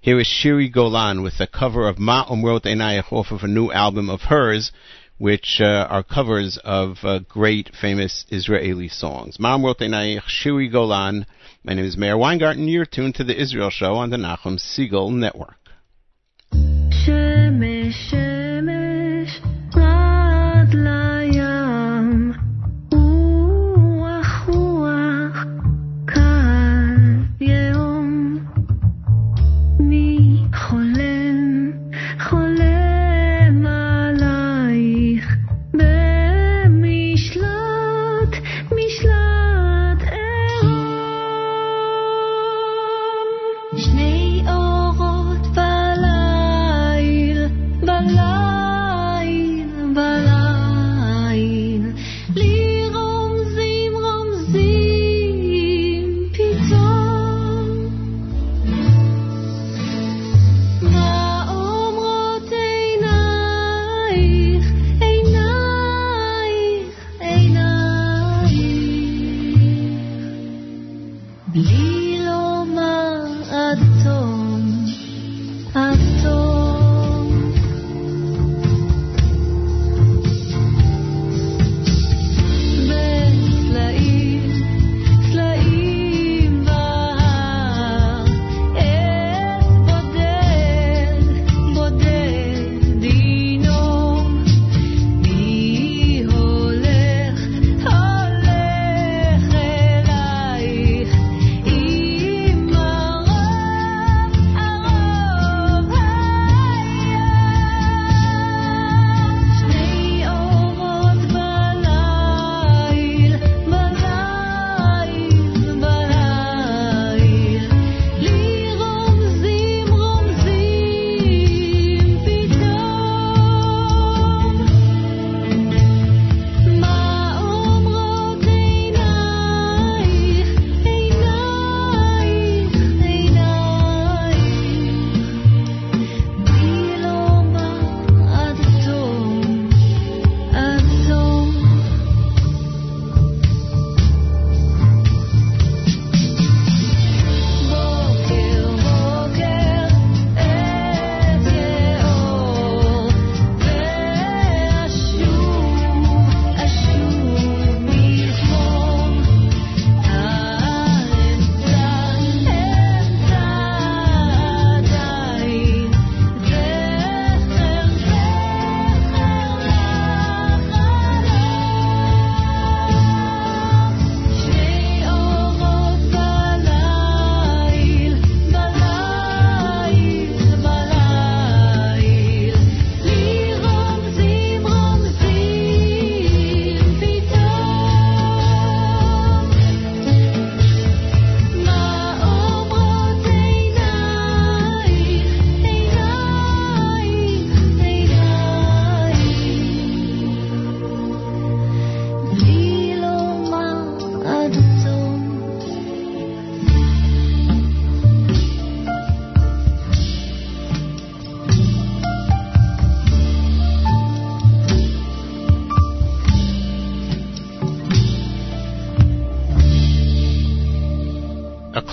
[0.00, 3.70] Here is Shiri Golan with a cover of Ma Umrot Einayach off of a new
[3.70, 4.72] album of hers,
[5.18, 9.38] which uh, are covers of uh, great, famous Israeli songs.
[9.38, 11.26] Ma Umrot Einayach, Shiri Golan.
[11.62, 12.68] My name is Meir Weingarten.
[12.68, 15.56] You're tuned to the Israel Show on the Nachum Segal Network.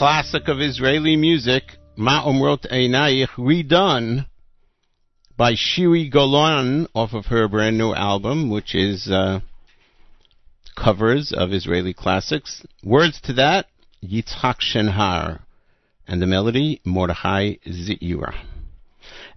[0.02, 4.26] Classic of Israeli music, Ma Umrot Einayich, redone
[5.38, 9.42] by Shiri Golan off of her brand new album, which is uh,
[10.76, 12.66] covers of Israeli classics.
[12.84, 13.68] Words to that,
[14.04, 15.42] Yitzhak Shenhar,
[16.08, 18.34] and the melody, Mordechai Zeira.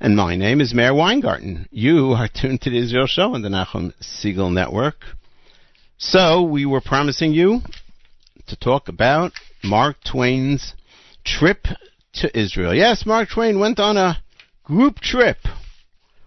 [0.01, 1.69] And my name is Meir Weingarten.
[1.73, 4.97] You are tuned to the Israel Show on the Nachum Segal Network.
[5.99, 7.61] So, we were promising you
[8.47, 9.33] to talk about
[9.65, 10.75] Mark Twain's
[11.25, 11.67] trip
[12.13, 12.75] to Israel.
[12.75, 14.23] Yes, Mark Twain went on a
[14.63, 15.39] group trip.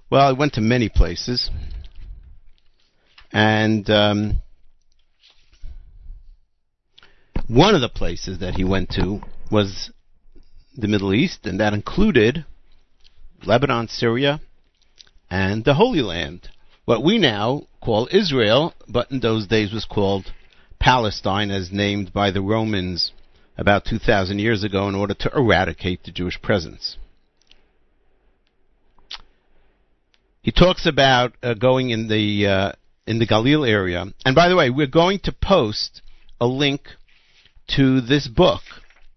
[0.09, 1.51] Well, he went to many places.
[3.31, 4.39] And um,
[7.47, 9.21] one of the places that he went to
[9.51, 9.91] was
[10.75, 12.45] the Middle East, and that included
[13.45, 14.41] Lebanon, Syria,
[15.29, 16.49] and the Holy Land.
[16.85, 20.33] What we now call Israel, but in those days was called
[20.79, 23.11] Palestine, as named by the Romans
[23.57, 26.97] about 2,000 years ago in order to eradicate the Jewish presence.
[30.47, 32.71] he talks about uh, going in the uh,
[33.05, 34.05] in the Galil area.
[34.23, 36.01] And by the way, we're going to post
[36.39, 36.83] a link
[37.75, 38.61] to this book.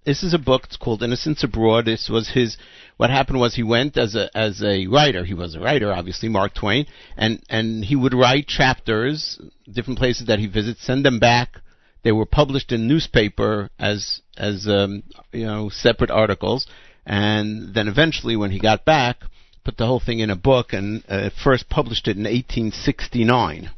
[0.05, 0.63] This is a book.
[0.65, 1.85] It's called Innocents Abroad.
[1.85, 2.57] This was his.
[2.97, 5.25] What happened was he went as a as a writer.
[5.25, 6.87] He was a writer, obviously, Mark Twain,
[7.17, 9.41] and and he would write chapters,
[9.73, 11.61] different places that he visits, send them back.
[12.03, 16.67] They were published in newspaper as as um, you know separate articles,
[17.05, 19.19] and then eventually, when he got back,
[19.65, 23.71] put the whole thing in a book and uh, first published it in 1869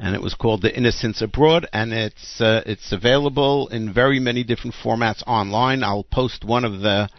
[0.00, 4.42] and it was called The Innocents Abroad, and it's uh, it's available in very many
[4.42, 5.84] different formats online.
[5.84, 7.10] I'll post one of the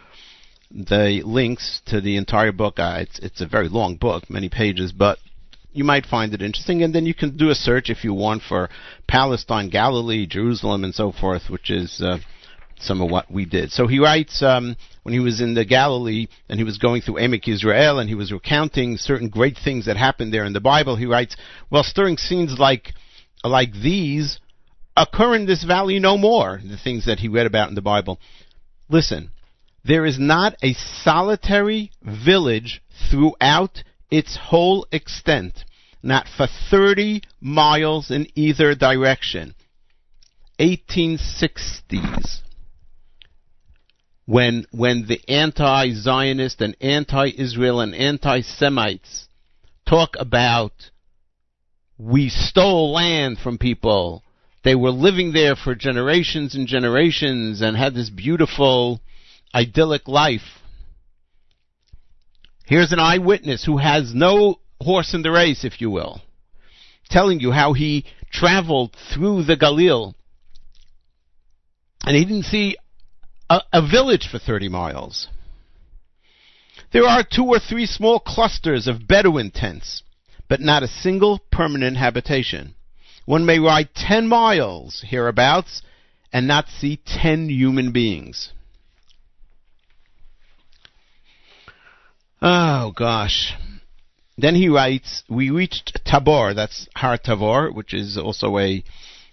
[0.70, 2.80] the links to the entire book.
[2.80, 5.18] Uh, it's it's a very long book, many pages, but
[5.72, 8.42] you might find it interesting, and then you can do a search if you want
[8.42, 8.68] for
[9.08, 12.18] Palestine, Galilee, Jerusalem, and so forth, which is uh,
[12.78, 13.70] some of what we did.
[13.70, 17.14] So he writes um, when he was in the Galilee and he was going through
[17.14, 20.96] Emek Israel and he was recounting certain great things that happened there in the Bible.
[20.96, 21.36] He writes,
[21.70, 22.92] "Well, stirring scenes like
[23.44, 24.40] like these
[24.96, 28.18] occur in this valley no more." The things that he read about in the Bible.
[28.88, 29.30] Listen,
[29.84, 33.82] there is not a solitary village throughout
[34.12, 35.64] its whole extent,
[36.02, 39.54] not for 30 miles in either direction.
[40.60, 42.42] 1860s
[44.26, 49.26] when when the anti-Zionist and anti-Israel and anti-Semites
[49.88, 50.72] talk about
[51.98, 54.22] we stole land from people,
[54.62, 59.00] they were living there for generations and generations and had this beautiful
[59.54, 60.61] idyllic life.
[62.66, 66.20] Here's an eyewitness who has no horse in the race, if you will,
[67.08, 70.14] telling you how he traveled through the Galil
[72.04, 72.76] and he didn't see
[73.48, 75.28] a, a village for 30 miles.
[76.92, 80.02] There are two or three small clusters of Bedouin tents,
[80.48, 82.74] but not a single permanent habitation.
[83.24, 85.82] One may ride 10 miles hereabouts
[86.32, 88.50] and not see 10 human beings.
[92.44, 93.54] Oh gosh.
[94.36, 98.82] Then he writes, we reached Tabor, that's Har Tabor, which is also a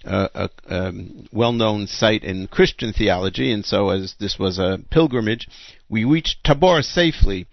[0.05, 5.47] uh, a um, well-known site in Christian theology, and so as this was a pilgrimage,
[5.89, 7.47] we reached Tabor safely,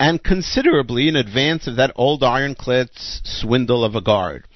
[0.00, 4.48] and considerably in advance of that old ironclad swindle of a guard.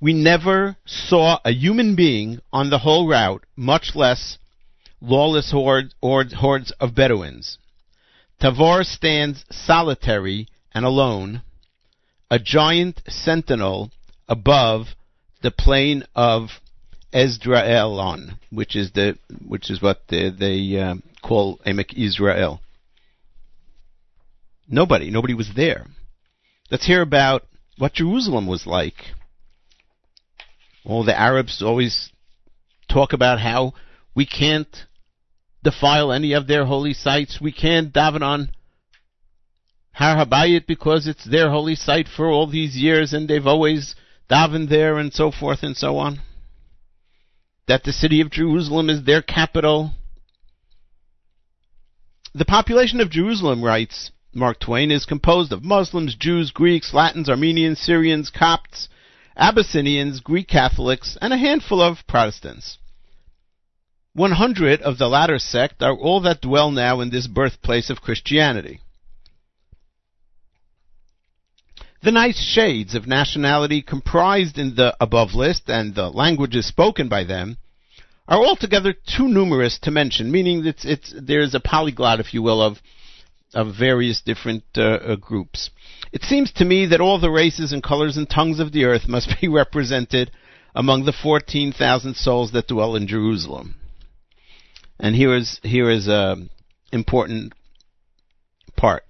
[0.00, 4.38] We never saw a human being on the whole route, much less
[5.00, 7.58] lawless horde, horde, hordes of Bedouins.
[8.40, 11.42] Tavor stands solitary and alone,
[12.30, 13.90] a giant sentinel
[14.28, 14.88] above
[15.42, 16.60] the plain of
[17.12, 22.60] Esdraelon, which is the which is what they, they uh, call Emek Israel.
[24.68, 25.86] Nobody, nobody was there.
[26.70, 27.44] Let's hear about
[27.78, 29.14] what Jerusalem was like.
[30.84, 32.10] All the Arabs always
[32.88, 33.72] talk about how
[34.14, 34.84] we can't
[35.70, 37.40] defile any of their holy sites.
[37.40, 38.50] We can't daven on
[39.92, 43.94] Har Habayit because it's their holy site for all these years and they've always
[44.30, 46.20] davened there and so forth and so on
[47.68, 49.92] that the city of Jerusalem is their capital.
[52.34, 57.78] The population of Jerusalem, writes Mark Twain, is composed of Muslims, Jews, Greeks, Latins, Armenians,
[57.78, 58.88] Syrians, Copts,
[59.36, 62.78] Abyssinians, Greek Catholics, and a handful of Protestants.
[64.18, 68.00] One hundred of the latter sect are all that dwell now in this birthplace of
[68.00, 68.80] Christianity.
[72.02, 77.22] The nice shades of nationality comprised in the above list and the languages spoken by
[77.22, 77.58] them
[78.26, 82.60] are altogether too numerous to mention, meaning it's, it's, there's a polyglot, if you will,
[82.60, 82.78] of,
[83.54, 85.70] of various different uh, uh, groups.
[86.10, 89.06] It seems to me that all the races and colors and tongues of the earth
[89.06, 90.32] must be represented
[90.74, 93.76] among the 14,000 souls that dwell in Jerusalem.
[94.98, 96.50] And here is, here is an
[96.92, 97.52] important
[98.76, 99.04] part.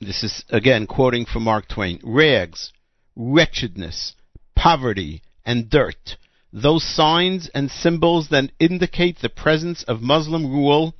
[0.00, 2.00] This is again quoting from Mark Twain.
[2.02, 2.72] Rags,
[3.14, 4.14] wretchedness,
[4.54, 6.16] poverty, and dirt.
[6.52, 10.94] Those signs and symbols that indicate the presence of Muslim rule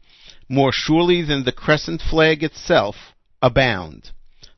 [0.49, 2.97] more surely than the crescent flag itself
[3.43, 4.11] abound.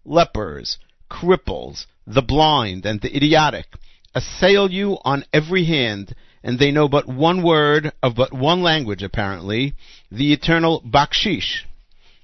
[0.04, 0.78] Lepers,
[1.10, 3.66] cripples, the blind, and the idiotic
[4.14, 9.02] assail you on every hand, and they know but one word of but one language,
[9.02, 9.74] apparently,
[10.10, 11.64] the eternal bakshish,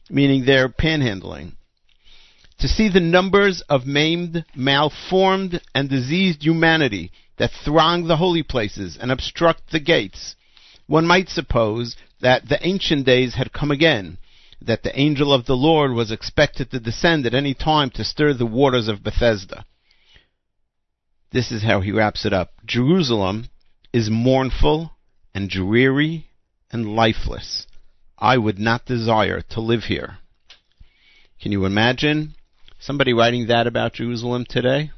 [0.09, 1.53] meaning they're panhandling
[2.59, 8.97] to see the numbers of maimed, malformed, and diseased humanity that throng the holy places
[8.99, 10.37] and obstruct the gates,
[10.87, 14.17] one might suppose that the ancient days had come again.
[14.61, 18.33] that the angel of the Lord was expected to descend at any time to stir
[18.33, 19.67] the waters of Bethesda.
[21.33, 22.53] This is how he wraps it up.
[22.65, 23.49] Jerusalem
[23.95, 24.91] is mournful
[25.33, 26.27] and dreary
[26.73, 27.65] and lifeless.
[28.19, 30.19] I would not desire to live here.
[31.41, 32.35] Can you imagine
[32.81, 34.91] somebody writing that about Jerusalem today?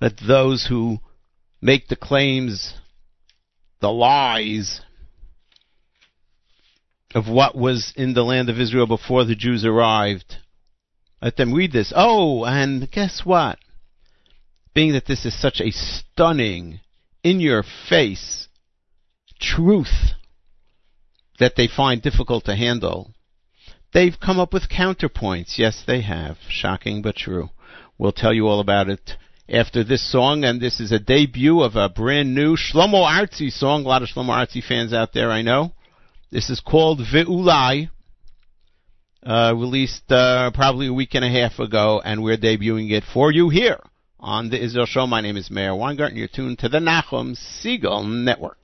[0.00, 0.98] That those who
[1.62, 2.74] make the claims,
[3.80, 4.80] the lies
[7.14, 10.38] of what was in the land of Israel before the Jews arrived,
[11.22, 11.92] let them read this.
[11.94, 13.60] Oh, and guess what?
[14.74, 16.80] Being that this is such a stunning,
[17.24, 18.48] in your face
[19.40, 20.12] truth
[21.40, 23.12] that they find difficult to handle,
[23.92, 25.58] they've come up with counterpoints.
[25.58, 26.36] Yes, they have.
[26.48, 27.48] Shocking but true.
[27.98, 29.12] We'll tell you all about it
[29.48, 33.84] after this song, and this is a debut of a brand new Shlomo Artzi song.
[33.84, 35.72] A lot of Shlomo Artzi fans out there, I know.
[36.30, 37.90] This is called Ve'ulai,
[39.22, 43.32] uh, released uh, probably a week and a half ago, and we're debuting it for
[43.32, 43.78] you here
[44.24, 45.06] on the Israel Show.
[45.06, 46.16] My name is Meir Weingarten.
[46.16, 48.56] You're tuned to the Nachum Segal Network.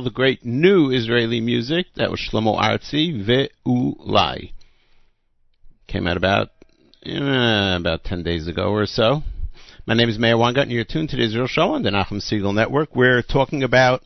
[0.00, 1.88] All the great new Israeli music.
[1.96, 4.54] That was Shlomo Artzi, Ve'ulai.
[5.88, 6.48] Came out about,
[7.04, 9.22] uh, about 10 days ago or so.
[9.84, 12.22] My name is Meir Weingarten, and you're tuned to the Israel Show on the Nachum
[12.22, 12.96] Segal Network.
[12.96, 14.02] We're talking about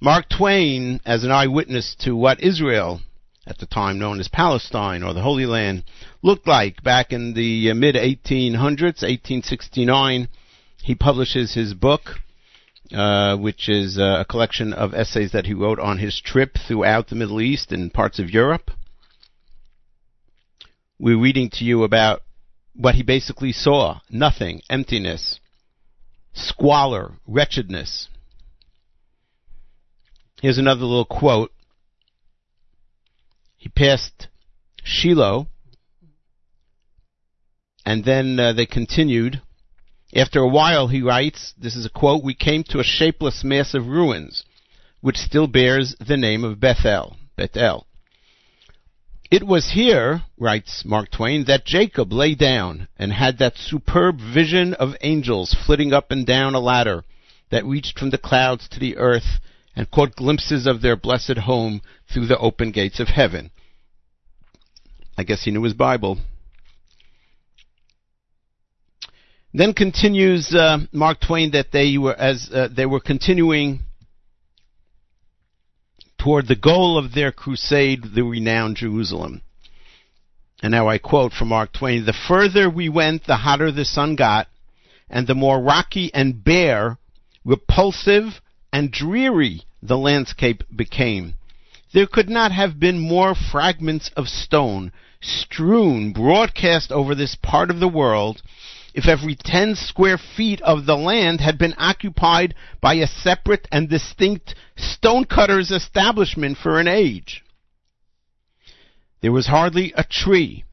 [0.00, 3.00] Mark Twain as an eyewitness to what Israel,
[3.46, 5.84] at the time known as Palestine or the Holy Land,
[6.20, 10.28] looked like back in the uh, mid 1800s, 1869.
[10.82, 12.16] He publishes his book,
[12.92, 17.08] uh, which is uh, a collection of essays that he wrote on his trip throughout
[17.08, 18.70] the Middle East and parts of Europe.
[20.98, 22.22] We're reading to you about
[22.74, 25.38] what he basically saw nothing, emptiness,
[26.32, 28.08] squalor, wretchedness.
[30.40, 31.52] Here's another little quote.
[33.56, 34.28] He passed
[34.84, 35.48] Shiloh,
[37.84, 39.42] and then uh, they continued.
[40.14, 43.74] After a while, he writes, this is a quote, we came to a shapeless mass
[43.74, 44.44] of ruins,
[45.00, 47.86] which still bears the name of Bethel, Bethel.
[49.30, 54.72] It was here, writes Mark Twain, that Jacob lay down and had that superb vision
[54.74, 57.04] of angels flitting up and down a ladder
[57.50, 59.40] that reached from the clouds to the earth
[59.76, 63.50] and caught glimpses of their blessed home through the open gates of heaven.
[65.18, 66.18] I guess he knew his Bible.
[69.58, 73.80] Then continues uh, Mark Twain that they were as uh, they were continuing
[76.16, 79.42] toward the goal of their crusade, the renowned Jerusalem.
[80.62, 84.14] And now I quote from Mark Twain: "The further we went, the hotter the sun
[84.14, 84.46] got,
[85.10, 86.98] and the more rocky and bare,
[87.44, 88.40] repulsive
[88.72, 91.34] and dreary the landscape became."
[91.92, 97.80] There could not have been more fragments of stone strewn broadcast over this part of
[97.80, 98.40] the world
[98.98, 103.88] if every 10 square feet of the land had been occupied by a separate and
[103.88, 107.44] distinct stonecutter's establishment for an age.
[109.22, 110.64] There was hardly a tree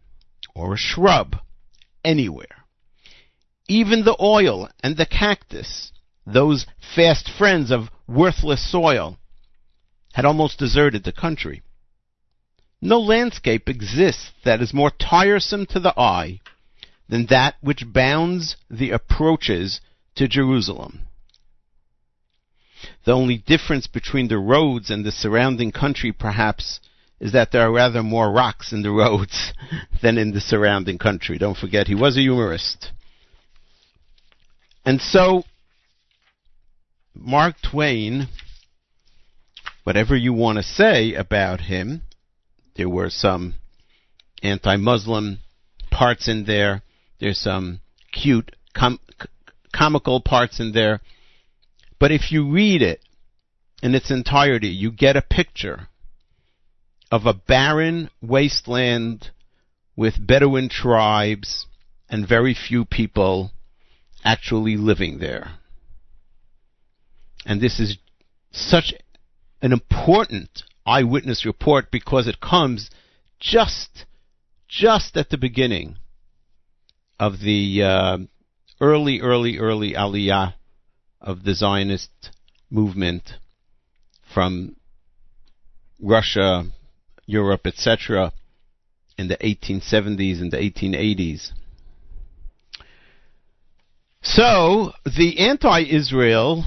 [0.55, 1.35] or a shrub
[2.03, 2.65] anywhere.
[3.67, 5.91] Even the oil and the cactus,
[6.25, 6.65] those
[6.95, 9.19] fast friends of worthless soil,
[10.13, 11.61] had almost deserted the country.
[12.81, 16.39] No landscape exists that is more tiresome to the eye
[17.09, 19.81] than that which bounds the approaches
[20.15, 21.01] to Jerusalem.
[23.05, 26.79] The only difference between the roads and the surrounding country, perhaps,
[27.19, 29.53] is that there are rather more rocks in the roads
[30.01, 31.37] than in the surrounding country.
[31.37, 32.91] Don't forget, he was a humorist.
[34.85, 35.43] And so,
[37.15, 38.27] Mark Twain,
[39.83, 42.01] whatever you want to say about him,
[42.75, 43.55] there were some
[44.43, 45.39] anti Muslim
[45.89, 46.81] parts in there.
[47.19, 47.79] There's some
[48.11, 48.99] cute, com-
[49.73, 51.01] comical parts in there.
[51.99, 53.01] But if you read it
[53.81, 55.87] in its entirety, you get a picture
[57.11, 59.31] of a barren wasteland
[59.95, 61.65] with Bedouin tribes
[62.09, 63.51] and very few people
[64.23, 65.59] actually living there.
[67.45, 67.97] And this is
[68.51, 68.93] such
[69.61, 72.89] an important eyewitness report because it comes
[73.39, 74.05] just
[74.67, 75.97] just at the beginning
[77.19, 78.17] of the uh,
[78.81, 80.53] early, early, early aliyah
[81.21, 82.09] of the Zionist
[82.69, 83.33] movement
[84.33, 84.75] from
[86.01, 86.65] Russia,
[87.25, 88.33] Europe, etc.,
[89.17, 91.51] in the 1870s and the 1880s.
[94.21, 96.65] So, the anti Israel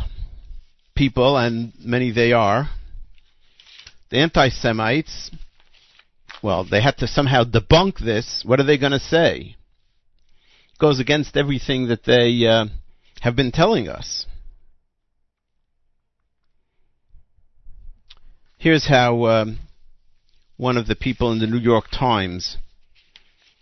[0.94, 2.70] people, and many they are,
[4.10, 5.30] the anti Semites,
[6.42, 8.42] well, they had to somehow debunk this.
[8.46, 9.56] What are they going to say?
[10.78, 12.66] Goes against everything that they uh,
[13.20, 14.26] have been telling us.
[18.56, 19.58] Here's how um,
[20.56, 22.56] one of the people in the New York Times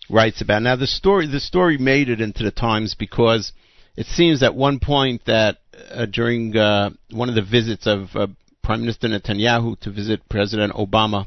[0.08, 0.62] writes about.
[0.62, 3.52] Now, the story the story made it into the Times because
[3.96, 5.58] it seems at one point that
[5.90, 8.26] uh, during uh, one of the visits of uh,
[8.62, 11.26] Prime Minister Netanyahu to visit President Obama,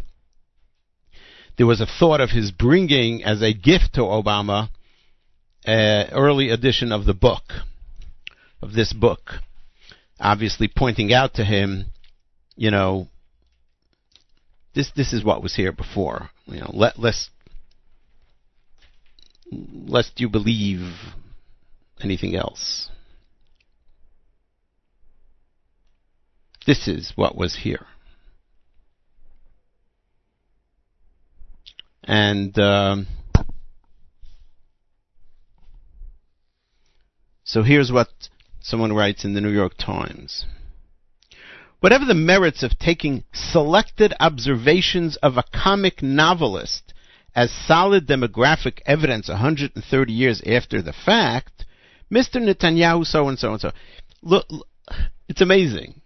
[1.58, 4.70] there was a thought of his bringing as a gift to Obama
[5.70, 7.44] uh, early edition of the book,
[8.62, 9.34] of this book,
[10.20, 11.86] obviously pointing out to him,
[12.56, 13.08] you know,
[14.74, 16.32] this this is what was here before.
[16.48, 17.30] You know, let lest
[19.52, 20.92] lest you believe
[22.02, 22.90] anything else.
[26.66, 27.86] This is what was here.
[32.04, 33.08] And um,
[37.52, 38.10] So here's what
[38.62, 40.46] someone writes in the New York Times.
[41.80, 46.94] whatever the merits of taking selected observations of a comic novelist
[47.34, 51.66] as solid demographic evidence 130 years after the fact,
[52.14, 52.36] Mr.
[52.36, 53.72] Netanyahu so and so and so.
[54.22, 54.46] Look,
[55.28, 56.02] it's amazing.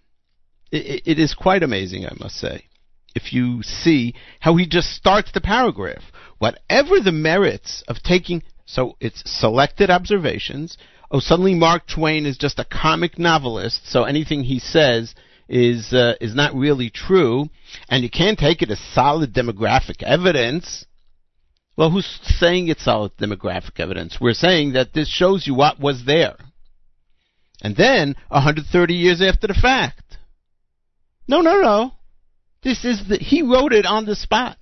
[0.72, 2.70] It, it is quite amazing, I must say,
[3.16, 6.04] if you see how he just starts the paragraph.
[6.38, 10.78] Whatever the merits of taking, so it's selected observations.
[11.14, 15.14] Oh, suddenly Mark Twain is just a comic novelist, so anything he says
[15.48, 17.50] is uh, is not really true,
[17.88, 20.88] and you can't take it as solid demographic evidence.
[21.78, 24.18] Well, who's saying it's solid demographic evidence?
[24.20, 26.36] We're saying that this shows you what was there.
[27.62, 30.18] And then, 130 years after the fact.
[31.28, 31.94] No, no, no.
[32.64, 34.58] This is the, he wrote it on the spot.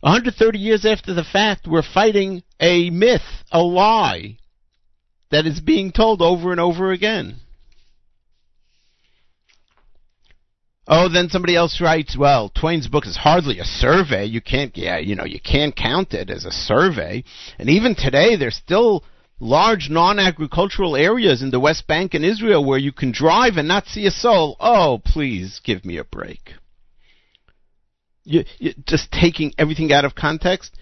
[0.00, 4.38] 130 years after the fact, we're fighting a myth, a lie,
[5.30, 7.36] that is being told over and over again.
[10.88, 14.24] Oh, then somebody else writes, well, Twain's book is hardly a survey.
[14.24, 17.22] You can't, yeah, you know, you can't count it as a survey.
[17.58, 19.04] And even today, there's still
[19.38, 23.86] large non-agricultural areas in the West Bank and Israel where you can drive and not
[23.86, 24.56] see a soul.
[24.58, 26.54] Oh, please give me a break.
[28.24, 30.76] You, you, just taking everything out of context.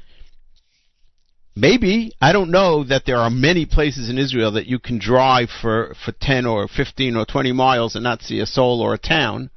[1.54, 5.48] Maybe I don't know that there are many places in Israel that you can drive
[5.50, 8.98] for for 10 or 15 or 20 miles and not see a soul or a
[8.98, 9.50] town.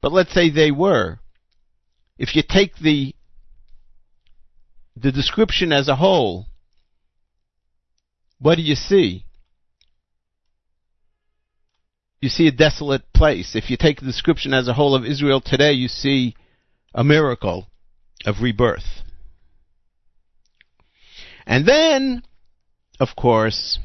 [0.00, 1.18] But let's say they were.
[2.16, 3.14] If you take the
[4.96, 6.46] the description as a whole,
[8.38, 9.24] what do you see?
[12.20, 13.56] You see a desolate place.
[13.56, 16.34] If you take the description as a whole of Israel today, you see
[16.94, 17.68] a miracle
[18.26, 19.02] of rebirth.
[21.46, 22.22] And then,
[22.98, 23.78] of course,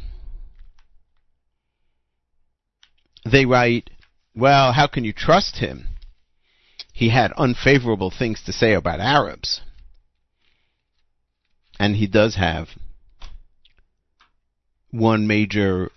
[3.24, 3.90] they write,
[4.36, 5.88] well, how can you trust him?
[6.94, 9.62] He had unfavorable things to say about Arabs.
[11.80, 12.70] And he does have
[14.92, 15.92] one major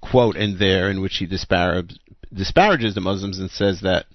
[0.00, 1.98] quote in there in which he disparages,
[2.30, 4.06] the Muslims and says that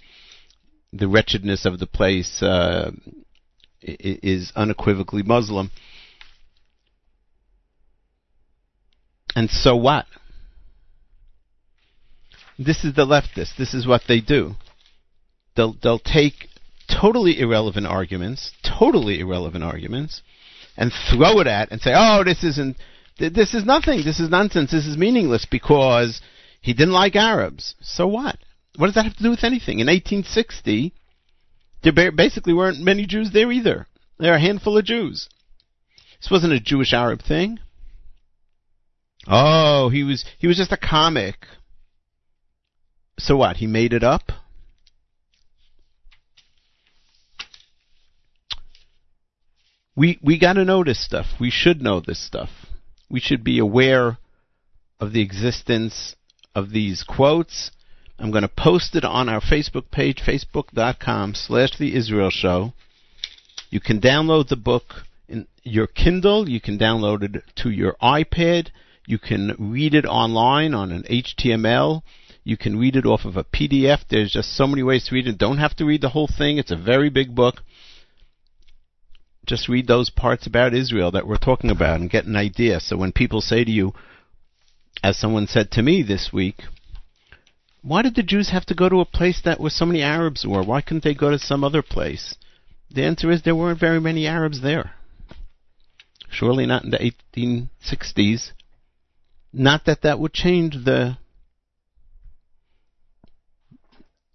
[0.93, 2.91] the wretchedness of the place uh,
[3.81, 5.71] is unequivocally Muslim.
[9.35, 10.05] And so what?
[12.59, 13.57] This is the leftists.
[13.57, 14.53] This is what they do.
[15.55, 16.49] They'll they'll take
[16.87, 20.21] totally irrelevant arguments, totally irrelevant arguments,
[20.77, 22.77] and throw it at and say, "Oh, this isn't.
[23.17, 24.03] This is nothing.
[24.03, 24.71] This is nonsense.
[24.71, 26.21] This is meaningless because
[26.61, 27.75] he didn't like Arabs.
[27.81, 28.37] So what?
[28.75, 29.79] What does that have to do with anything?
[29.79, 30.93] In 1860,
[31.83, 33.87] there basically weren't many Jews there either.
[34.19, 35.29] There are a handful of Jews.
[36.19, 37.59] This wasn't a Jewish Arab thing.
[39.27, 41.45] Oh, he was he was just a comic.
[43.19, 43.57] So what?
[43.57, 44.31] He made it up?
[49.95, 51.27] We we got to know this stuff.
[51.39, 52.49] We should know this stuff.
[53.09, 54.17] We should be aware
[54.99, 56.15] of the existence
[56.55, 57.71] of these quotes.
[58.19, 62.73] I'm going to post it on our Facebook page, facebook.com slash the Israel Show.
[63.69, 64.83] You can download the book
[65.27, 66.47] in your Kindle.
[66.47, 68.69] You can download it to your iPad.
[69.07, 72.03] You can read it online on an HTML.
[72.43, 73.99] You can read it off of a PDF.
[74.09, 75.37] There's just so many ways to read it.
[75.37, 76.57] Don't have to read the whole thing.
[76.57, 77.61] It's a very big book.
[79.45, 82.79] Just read those parts about Israel that we're talking about and get an idea.
[82.79, 83.93] So when people say to you,
[85.03, 86.61] as someone said to me this week,
[87.83, 90.45] why did the Jews have to go to a place that where so many Arabs
[90.47, 90.63] were?
[90.63, 92.35] Why couldn't they go to some other place?
[92.89, 94.91] The answer is there weren't very many Arabs there.
[96.31, 98.51] Surely not in the 1860s.
[99.51, 101.17] Not that that would change the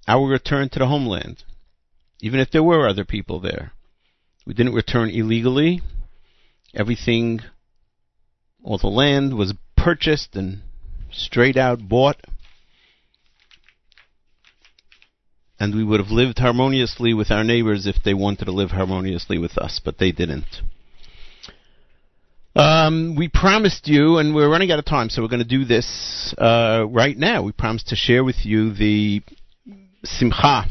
[0.06, 1.42] our return to the homeland,
[2.20, 3.72] even if there were other people there.
[4.46, 5.82] We didn't return illegally.
[6.74, 7.40] Everything,
[8.62, 10.62] all the land was purchased and
[11.10, 12.20] straight out bought.
[15.60, 19.38] And we would have lived harmoniously with our neighbors if they wanted to live harmoniously
[19.38, 20.62] with us, but they didn't.
[22.54, 25.64] Um, we promised you, and we're running out of time, so we're going to do
[25.64, 27.42] this uh, right now.
[27.42, 29.22] We promised to share with you the
[30.04, 30.64] Simcha,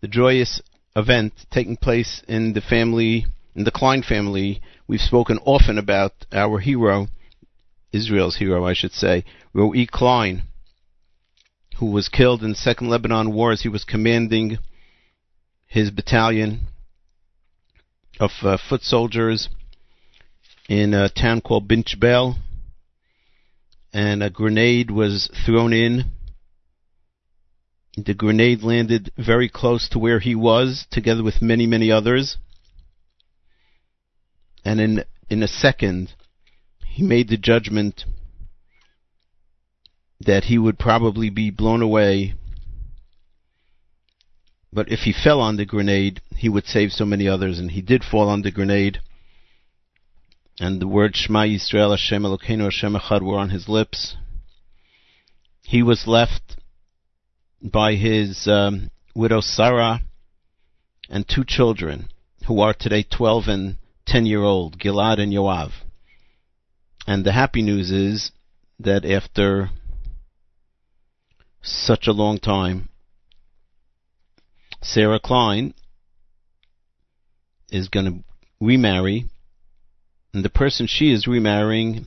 [0.00, 0.60] the joyous
[0.96, 4.60] event taking place in the family, in the Klein family.
[4.88, 7.08] We've spoken often about our hero,
[7.92, 10.42] Israel's hero, I should say, Roi Klein,
[11.78, 14.58] who was killed in the Second Lebanon War as he was commanding
[15.66, 16.60] his battalion
[18.18, 19.48] of uh, foot soldiers
[20.68, 22.36] in a town called Bint Jbeil.
[23.92, 26.04] and a grenade was thrown in.
[27.96, 32.36] The grenade landed very close to where he was, together with many, many others.
[34.64, 36.12] And in in a second,
[36.86, 38.04] he made the judgment
[40.20, 42.34] that he would probably be blown away.
[44.72, 47.82] But if he fell on the grenade, he would save so many others, and he
[47.82, 48.98] did fall on the grenade.
[50.58, 54.16] And the words Shema Yisrael Hashem Elokeinu Hashem Echad were on his lips.
[55.62, 56.56] He was left
[57.62, 60.00] by his um, widow Sarah
[61.08, 62.08] and two children,
[62.46, 65.72] who are today 12 and 10 year old, Gilad and Yoav.
[67.06, 68.32] And the happy news is
[68.78, 69.70] that after
[71.66, 72.88] such a long time,
[74.82, 75.74] Sarah Klein
[77.70, 78.24] is going to
[78.60, 79.26] remarry,
[80.32, 82.06] and the person she is remarrying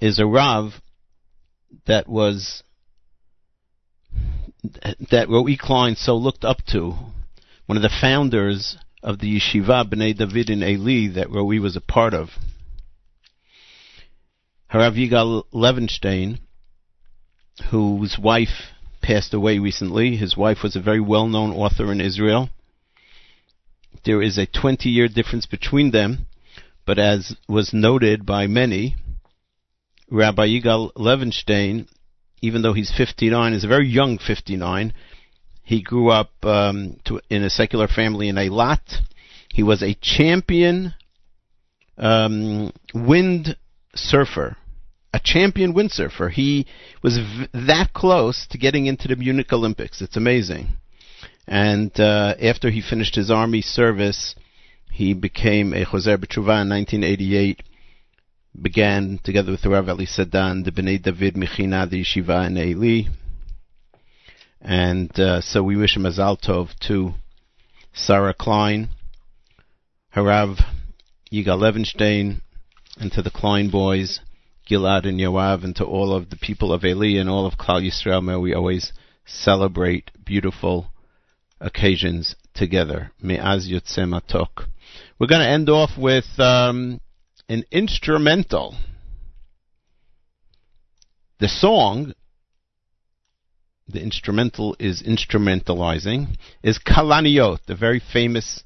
[0.00, 0.80] is a Rav
[1.86, 2.62] that was
[5.10, 6.94] that Roi Klein so looked up to,
[7.66, 11.80] one of the founders of the yeshiva B'nai David in Eli that Roi was a
[11.80, 12.30] part of.
[14.72, 16.38] Harav Yigal Levenstein,
[17.70, 18.73] whose wife
[19.04, 20.16] passed away recently.
[20.16, 22.48] His wife was a very well-known author in Israel.
[24.06, 26.26] There is a 20-year difference between them,
[26.86, 28.96] but as was noted by many,
[30.10, 31.86] Rabbi Yigal Levenstein,
[32.40, 34.94] even though he's 59, is a very young 59.
[35.62, 39.02] He grew up um, to, in a secular family in Eilat.
[39.52, 40.94] He was a champion
[41.98, 43.56] um, wind
[43.94, 44.56] surfer
[45.14, 46.28] a champion windsurfer.
[46.28, 46.66] He
[47.00, 50.02] was v- that close to getting into the Munich Olympics.
[50.02, 50.70] It's amazing.
[51.46, 54.34] And uh, after he finished his army service,
[54.90, 57.62] he became a Choser B'Tshuva in 1988.
[58.60, 63.08] Began together with Rav Eli Sadan, the Bnei David Mechina, the yeshiva in.
[64.60, 67.14] And uh, so we wish him Mazal Tov to
[67.92, 68.88] Sarah Klein,
[70.16, 70.58] Harav
[71.32, 72.40] Yigal Levenstein,
[72.98, 74.20] and to the Klein boys.
[74.68, 77.82] Gilad and Yoav, and to all of the people of Eli and all of Klal
[77.82, 78.22] Yisrael.
[78.22, 78.92] May we always
[79.26, 80.92] celebrate beautiful
[81.60, 83.12] occasions together.
[83.20, 84.68] Me'az Yotzeh Matok.
[85.18, 87.00] We're going to end off with um,
[87.48, 88.76] an instrumental.
[91.40, 92.14] The song,
[93.88, 98.62] the instrumental is instrumentalizing, is Kalaniot, the very famous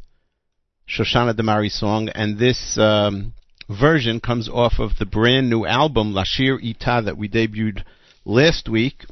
[0.89, 3.35] Shoshana Damari song, and this um,
[3.69, 7.85] version comes off of the brand new album Lashir Ita that we debuted
[8.25, 9.05] last week,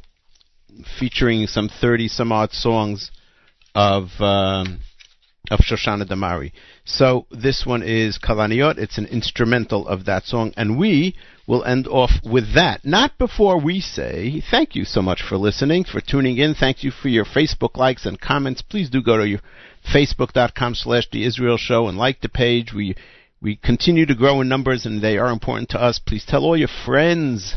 [0.98, 3.10] featuring some thirty some odd songs
[3.74, 4.80] of um,
[5.50, 6.52] of Shoshana Damari.
[6.84, 8.78] So this one is Kalaniot.
[8.78, 11.14] It's an instrumental of that song, and we
[11.46, 12.84] will end off with that.
[12.84, 16.54] Not before we say thank you so much for listening, for tuning in.
[16.54, 18.62] Thank you for your Facebook likes and comments.
[18.62, 19.40] Please do go to your
[19.92, 22.72] facebook.com slash the Israel Show and like the page.
[22.74, 22.96] We
[23.40, 25.98] we continue to grow in numbers and they are important to us.
[25.98, 27.54] Please tell all your friends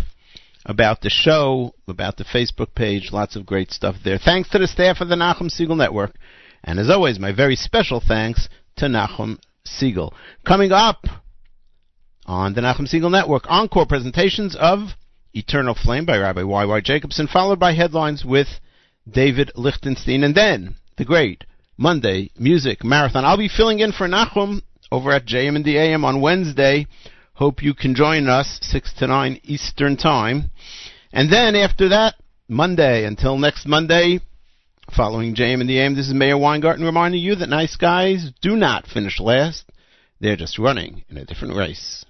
[0.66, 3.12] about the show, about the Facebook page.
[3.12, 4.18] Lots of great stuff there.
[4.18, 6.16] Thanks to the staff of the Nachum Segal Network.
[6.64, 10.14] And as always, my very special thanks to Nachum Segal.
[10.46, 11.06] Coming up
[12.26, 14.90] on the Nachum Segal Network, encore presentations of
[15.34, 16.82] Eternal Flame by Rabbi Y.Y.
[16.82, 18.48] Jacobson, followed by headlines with
[19.10, 21.46] David Lichtenstein, and then the great
[21.78, 23.24] Monday Music Marathon.
[23.24, 24.62] I'll be filling in for Nachum
[24.92, 26.88] over at JM and the AM on Wednesday.
[27.34, 30.52] Hope you can join us 6 to 9 Eastern Time.
[31.14, 32.16] And then after that,
[32.48, 34.20] Monday, until next Monday,
[34.96, 38.56] following JM and the AM, this is Meir Weingarten reminding you that nice guys do
[38.56, 39.66] not finish last.
[40.20, 42.06] They're just running in a different race.